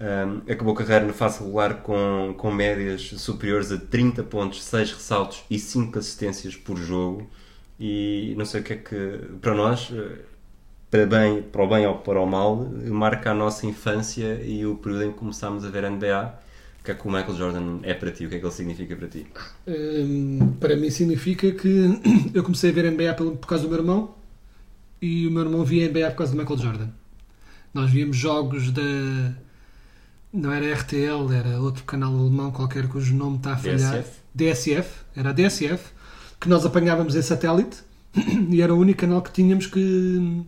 [0.00, 4.92] Um, acabou a carreira na fase regular com, com médias superiores a 30 pontos, 6
[4.92, 7.28] ressaltos e 5 assistências por jogo.
[7.78, 10.18] E não sei o que é que, para nós, eh,
[10.90, 12.56] para, bem, para o bem ou para o mal,
[12.88, 16.34] marca a nossa infância e o período em que começámos a ver NBA.
[16.80, 18.26] O que é que o Michael Jordan é para ti?
[18.26, 19.26] O que é que ele significa para ti?
[19.66, 22.00] Hum, para mim significa que
[22.34, 24.14] eu comecei a ver NBA pelo- por causa do meu irmão
[25.02, 26.88] e o meu irmão via NBA por causa do Michael Jordan.
[27.74, 28.82] Nós víamos jogos da.
[30.32, 33.92] Não era RTL, era outro canal alemão qualquer cujo nome está a falhar.
[33.92, 34.20] DSF?
[34.34, 35.90] DSF, era a DSF,
[36.40, 37.78] que nós apanhávamos em satélite
[38.48, 40.44] e era o único canal que tínhamos que,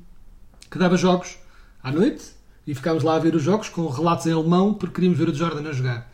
[0.71, 1.37] que dava jogos
[1.83, 2.25] à noite
[2.67, 5.35] e ficámos lá a ver os jogos com relatos em alemão porque queríamos ver o
[5.35, 6.13] Jordan a jogar.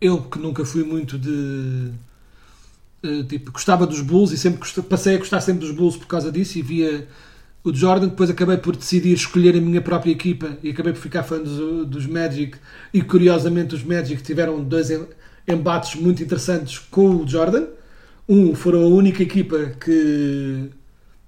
[0.00, 1.92] Eu que nunca fui muito de
[3.02, 6.32] eh, tipo, gostava dos Bulls e sempre passei a gostar sempre dos Bulls por causa
[6.32, 7.08] disso e via
[7.64, 11.22] o Jordan, depois acabei por decidir escolher a minha própria equipa e acabei por ficar
[11.22, 12.56] fã dos, dos Magic.
[12.94, 15.06] E curiosamente os Magic tiveram dois em-
[15.46, 17.66] embates muito interessantes com o Jordan.
[18.28, 20.70] Um, foram a única equipa que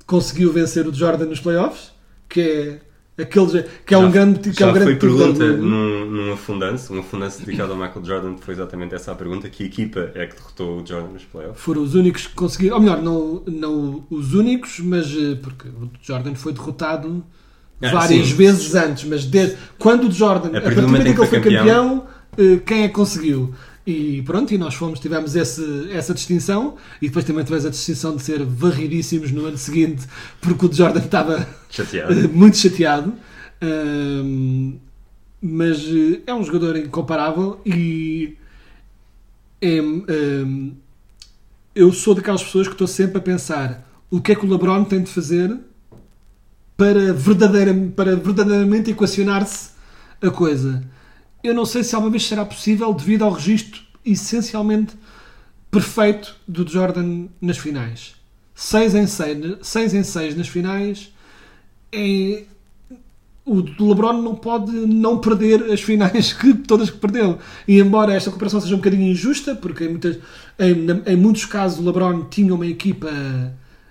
[0.06, 1.92] conseguiu vencer o Jordan nos playoffs
[2.28, 2.80] que é
[3.22, 6.32] aquele que é um Já- grande que é já um grande foi pergunta num, num
[6.32, 10.26] afundance, um afundance dedicado ao Michael Jordan, foi exatamente essa a pergunta: que equipa é
[10.26, 11.60] que derrotou o Jordan nos playoffs?
[11.62, 15.90] foram os únicos que conseguiram, ou melhor, não, não os únicos, mas eh, porque o
[16.02, 17.24] Jordan foi derrotado
[17.82, 18.34] Ah, várias sim.
[18.34, 21.40] vezes antes, mas desde, quando o Jordan, a partir do momento em que ele foi
[21.40, 22.04] campeão,
[22.36, 23.54] eh, quem é que conseguiu?
[23.86, 28.14] E pronto, e nós fomos, tivemos esse, essa distinção, e depois também tivemos a distinção
[28.14, 30.06] de ser varridíssimos no ano seguinte,
[30.40, 32.28] porque o Jordan estava Chateado.
[32.28, 33.12] muito chateado.
[33.60, 34.74] Ahm,
[35.40, 38.36] mas eh, é um jogador incomparável e
[39.60, 40.72] é, ahm,
[41.74, 44.84] eu sou daquelas pessoas que estou sempre a pensar o que é que o LeBron
[44.84, 45.56] tem de fazer
[46.76, 49.70] para, verdadeira, para verdadeiramente equacionar-se
[50.20, 50.82] a coisa.
[51.42, 54.94] Eu não sei se alguma vez será possível devido ao registro essencialmente
[55.70, 58.14] perfeito do Jordan nas finais.
[58.54, 61.12] 6 em 6, 6 em 6 nas finais
[61.92, 62.44] é
[63.46, 67.38] o LeBron não pode não perder as finais que todas que perdeu.
[67.66, 70.18] E embora esta comparação seja um bocadinho injusta, porque em, muitas,
[70.58, 73.08] em, em muitos casos o LeBron tinha uma equipa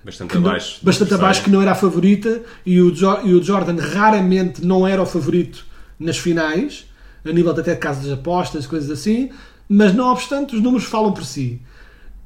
[0.05, 0.79] Bastante não- abaixo.
[0.83, 4.87] bastante abaixo que não era a favorita e o, Jo- e o Jordan raramente não
[4.87, 5.65] era o favorito
[5.99, 6.85] nas finais,
[7.25, 9.29] a nível de até de casas de apostas, coisas assim,
[9.67, 11.61] mas não obstante os números falam por si.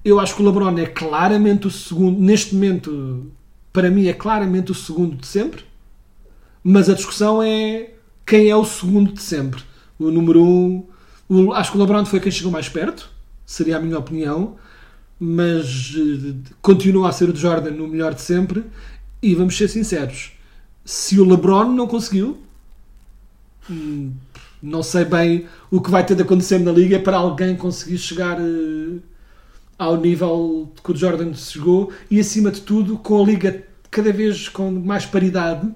[0.03, 3.31] Eu acho que o LeBron é claramente o segundo, neste momento,
[3.71, 5.63] para mim é claramente o segundo de sempre,
[6.63, 7.91] mas a discussão é
[8.25, 9.61] quem é o segundo de sempre.
[9.99, 10.85] O número um,
[11.29, 13.09] o- acho que o LeBron foi quem chegou mais perto,
[13.45, 14.55] seria a minha opinião,
[15.19, 18.63] mas eh, continua a ser o Jordan no melhor de sempre.
[19.21, 20.33] E vamos ser sinceros:
[20.83, 22.37] se o LeBron não conseguiu,
[23.69, 24.11] hum,
[24.63, 28.39] não sei bem o que vai ter de acontecer na liga para alguém conseguir chegar
[28.39, 28.99] eh,
[29.77, 33.61] ao nível que o Jordan chegou e, acima de tudo, com a liga
[33.91, 35.69] cada vez com mais paridade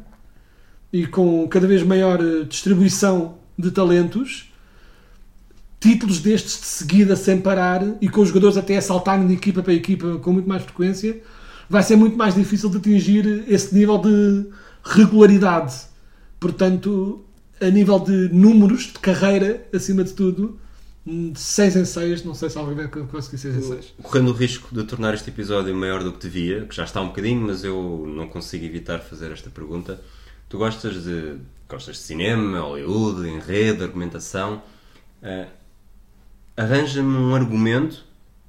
[0.94, 4.50] e com cada vez maior eh, distribuição de talentos
[5.82, 9.62] títulos destes de seguida sem parar e com os jogadores até a saltarem de equipa
[9.62, 11.22] para equipa com muito mais frequência,
[11.70, 14.48] vai ser muito mais difícil de atingir esse nível de
[14.84, 15.76] regularidade.
[16.40, 17.27] Portanto,
[17.62, 20.60] a nível de números de carreira, acima de tudo,
[21.36, 23.94] 6 em 6, não sei se alguém vai conseguir 6 em 6.
[24.04, 27.08] Correndo o risco de tornar este episódio maior do que devia, que já está um
[27.08, 30.02] bocadinho, mas eu não consigo evitar fazer esta pergunta.
[30.50, 31.38] Tu gostas de,
[31.70, 34.62] gostas de cinema, Hollywood, enredo, argumentação?
[35.24, 35.48] Ah,
[36.58, 38.04] Arranja-me um argumento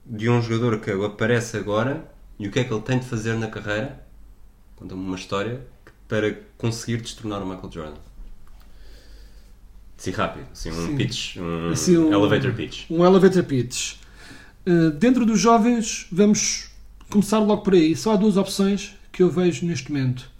[0.04, 3.34] de um jogador que aparece agora e o que é que ele tem de fazer
[3.34, 4.02] na carreira.
[4.76, 5.60] Conta-me uma história
[6.08, 8.07] para conseguir destornar o Michael Jordan.
[9.98, 10.46] Sim, rápido.
[10.52, 10.96] Assim, um Sim.
[10.96, 12.84] pitch, um, Assim, um- elevator pitch.
[12.88, 13.94] Um elevator pitch.
[14.64, 16.70] Uh, dentro dos jovens, vamos
[17.10, 17.96] começar logo por aí.
[17.96, 20.30] Só há duas opções que eu vejo neste momento.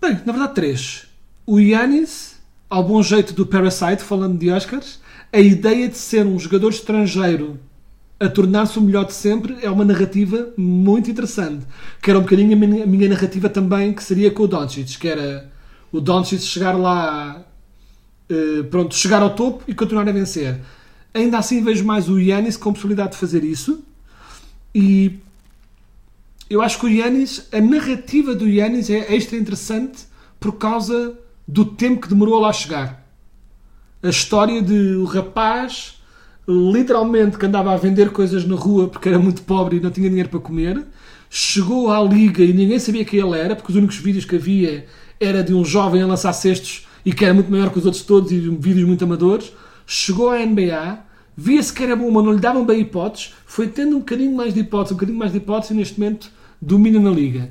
[0.00, 1.06] Bem, na verdade, três.
[1.46, 2.36] O Yanis,
[2.70, 4.98] ao bom jeito do Parasite, falando de Oscars,
[5.30, 7.60] a ideia de ser um jogador estrangeiro
[8.18, 11.66] a tornar-se o melhor de sempre é uma narrativa muito interessante.
[12.00, 14.98] Que era um bocadinho a minha, a minha narrativa também, que seria com o Doncic,
[14.98, 15.50] que era
[15.92, 17.44] o Doncic chegar lá
[18.30, 20.60] Uh, pronto, chegar ao topo e continuar a vencer.
[21.14, 23.84] Ainda assim vejo mais o Yanis com possibilidade de fazer isso
[24.74, 25.18] e
[26.50, 30.04] eu acho que o Yanis, a narrativa do Yanis é extra interessante
[30.38, 33.04] por causa do tempo que demorou a lá chegar.
[34.02, 35.96] A história de o rapaz
[36.48, 40.08] literalmente que andava a vender coisas na rua porque era muito pobre e não tinha
[40.08, 40.84] dinheiro para comer,
[41.28, 44.86] chegou à liga e ninguém sabia quem ele era, porque os únicos vídeos que havia
[45.18, 48.02] era de um jovem a lançar cestos e que era muito maior que os outros
[48.02, 49.52] todos e vídeos muito amadores.
[49.86, 50.98] Chegou à NBA,
[51.36, 54.52] via-se que era bom, mas não lhe davam bem hipóteses, foi tendo um bocadinho mais
[54.52, 56.30] de hipóteses, um bocadinho mais de hipóteses e neste momento
[56.60, 57.50] domina na liga.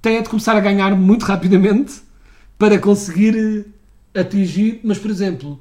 [0.00, 1.94] Tem é de começar a ganhar muito rapidamente
[2.56, 3.66] para conseguir
[4.14, 5.60] eh, atingir, mas por exemplo,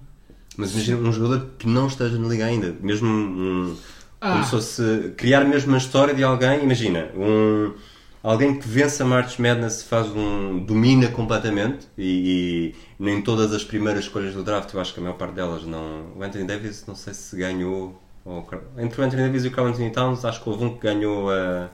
[0.56, 3.76] Mas imagina um jogador que não esteja na liga ainda, mesmo um,
[4.22, 4.32] Ah.
[4.34, 7.72] como se fosse criar mesmo uma história de alguém, imagina, um,
[8.26, 13.64] alguém que vence a March Madness faz um, domina completamente e, e nem todas as
[13.64, 16.12] primeiras escolhas do draft, eu acho que a maior parte delas não.
[16.16, 18.02] O Anthony Davis, não sei se ganhou.
[18.26, 18.48] ou
[18.80, 21.30] entre o Anthony Davis e o Carl Anthony Towns, acho que houve um que ganhou
[21.30, 21.70] a,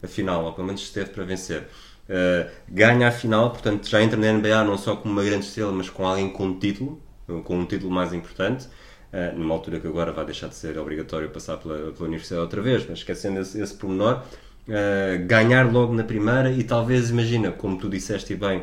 [0.00, 1.66] a final, ou pelo menos esteve para vencer.
[2.08, 5.72] Uh, ganha a final, portanto já entra na NBA não só como uma grande estrela,
[5.72, 7.02] mas com alguém com um título,
[7.44, 8.68] com um título mais importante.
[9.12, 12.62] Uh, numa altura que agora vai deixar de ser obrigatório passar pela, pela universidade outra
[12.62, 14.22] vez, mas esquecendo esse, esse pormenor,
[14.68, 18.62] uh, ganhar logo na primeira e talvez, imagina, como tu disseste bem,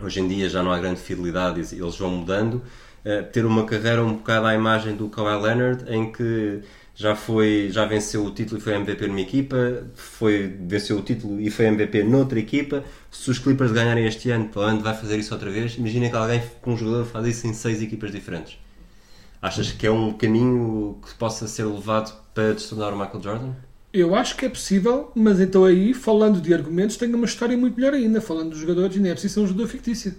[0.00, 2.54] hoje em dia já não há grande fidelidade eles vão mudando,
[3.04, 6.62] uh, ter uma carreira um bocado à imagem do Kawhi Leonard, em que
[6.94, 11.40] já foi, já venceu o título e foi MVP numa equipa, foi, venceu o título
[11.40, 12.84] e foi MVP noutra equipa.
[13.10, 15.76] Se os Clippers ganharem este ano, para onde vai fazer isso outra vez?
[15.76, 18.58] Imagina que alguém com um jogador faz isso em seis equipas diferentes.
[19.40, 23.69] Achas que é um caminho que possa ser levado para destornar o Michael Jordan?
[23.92, 27.74] Eu acho que é possível, mas então aí, falando de argumentos, tenho uma história muito
[27.74, 28.20] melhor ainda.
[28.20, 30.14] Falando dos jogadores, nem é preciso ser um jogador fictício.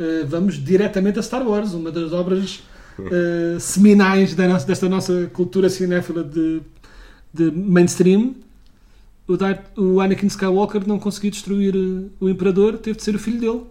[0.00, 2.62] Uh, vamos diretamente a Star Wars, uma das obras
[2.98, 6.60] uh, seminais da nossa- desta nossa cultura cinéfila de,
[7.32, 8.34] de mainstream.
[9.28, 13.38] O, o Anakin Skywalker não conseguiu destruir uh, o Imperador, teve de ser o filho
[13.38, 13.62] dele,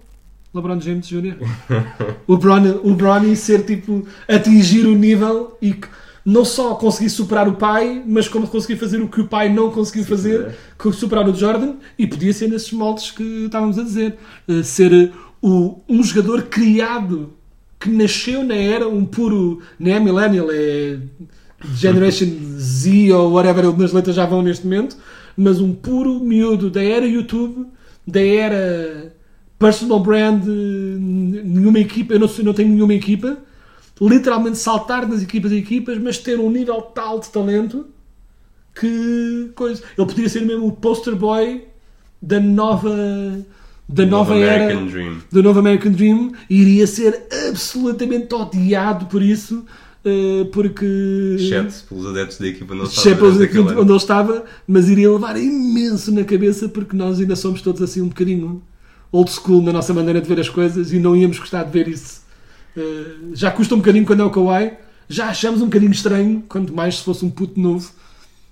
[0.53, 1.36] LeBron James Jr.
[2.28, 5.88] o, Bron, o Bronny ser tipo, atingir o nível e que
[6.26, 9.72] não só conseguir superar o pai, mas como conseguir fazer o que o pai não
[9.72, 14.17] conseguiu fazer, que superar o Jordan, e podia ser nesses moldes que estávamos a dizer.
[14.47, 15.11] Uh, ser uh,
[15.41, 17.34] o, um jogador criado
[17.80, 20.99] que nasceu na era, um puro, não é millennial, é
[21.76, 24.95] Generation Z ou whatever nas letras já vão neste momento,
[25.36, 27.65] mas um puro miúdo da era YouTube,
[28.05, 29.13] da era
[29.57, 33.38] personal brand, eh, nenhuma equipa, eu não, não tenho nenhuma equipa,
[34.02, 37.86] literalmente saltar nas equipas e equipas, mas ter um nível tal de talento
[38.76, 39.84] que coisa.
[39.97, 41.64] Ele podia ser mesmo o poster boy
[42.22, 42.95] da nova
[43.89, 45.18] da nova era Dream.
[45.30, 49.66] do novo American Dream iria ser absolutamente odiado por isso
[50.06, 50.86] eh, porque
[51.38, 55.36] Exceto pelos adeptos da equipa não Exceto sabem pelos- onde ele estava, mas iria levar
[55.36, 58.62] imenso na cabeça porque nós ainda somos todos assim um bocadinho
[59.12, 61.88] old school na nossa maneira de ver as coisas e não íamos gostar de ver
[61.89, 62.22] isso.
[62.76, 64.74] Eh, já custa um bocadinho quando é o Kawhi,
[65.09, 67.91] já achamos um bocadinho estranho, quanto mais se fosse um puto novo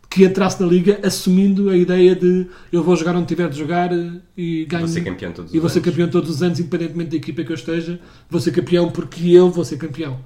[0.09, 3.93] que entrasse na liga assumindo a ideia de eu vou jogar onde tiver de jogar
[3.93, 6.59] eh, e ganho Vou ser campeão todos e os vou ser campeão todos os anos,
[6.59, 7.99] independentemente da equipa que eu esteja,
[8.29, 10.19] vou ser campeão porque eu vou ser campeão.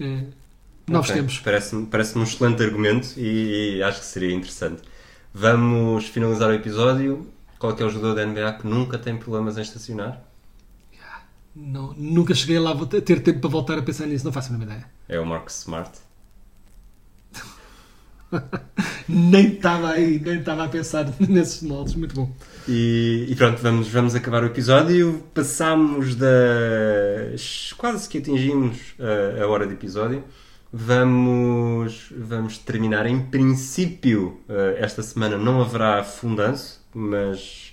[0.00, 0.24] Eh,
[0.88, 1.38] novos Ok, tempos.
[1.38, 4.82] Parece-me parece um excelente argumento e, e acho que seria interessante.
[5.32, 7.26] Vamos finalizar o episódio.
[7.58, 10.20] Qual é, é o jogador da NBA que nunca tem problemas em estacionar?
[11.54, 14.52] Não, nunca cheguei lá a ter tempo para voltar a pensar nisso, não faço a
[14.52, 14.90] mínima ideia.
[15.08, 15.98] É o Marcus Smart.
[19.08, 21.94] Nem estava aí, nem estava a pensar nesses moldes.
[21.94, 22.34] Muito bom.
[22.68, 25.22] E, e pronto, vamos, vamos acabar o episódio.
[25.34, 27.74] Passámos das.
[27.76, 30.24] quase que atingimos a, a hora de episódio.
[30.72, 33.04] Vamos, vamos terminar.
[33.04, 37.71] Em princípio, eh, esta semana não haverá fundanço, mas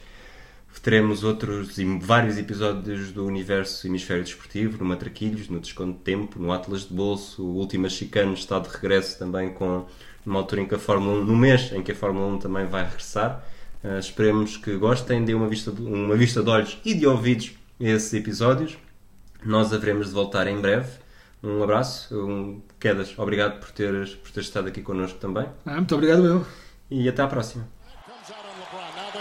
[0.81, 6.39] teremos outros e vários episódios do universo Hemisfério Desportivo, no Matraquilhos, no Desconto de Tempo,
[6.39, 7.43] no Atlas de Bolso.
[7.43, 9.85] O Última Chicano está de regresso também com
[10.25, 12.65] uma altura em que a Fórmula 1, no mês em que a Fórmula 1 também
[12.65, 13.43] vai regressar.
[13.83, 17.51] Eh, esperemos que gostem, dêem uma vista, de, uma vista de olhos e de ouvidos
[17.79, 18.77] a esses episódios.
[19.43, 20.89] Nós haveremos de voltar em breve.
[21.41, 25.95] Um abraço, um, Quedas, obrigado por teres, por teres estado aqui connosco também Ah, muito
[25.95, 26.45] obrigado, eu.
[26.91, 27.65] e até à próxima.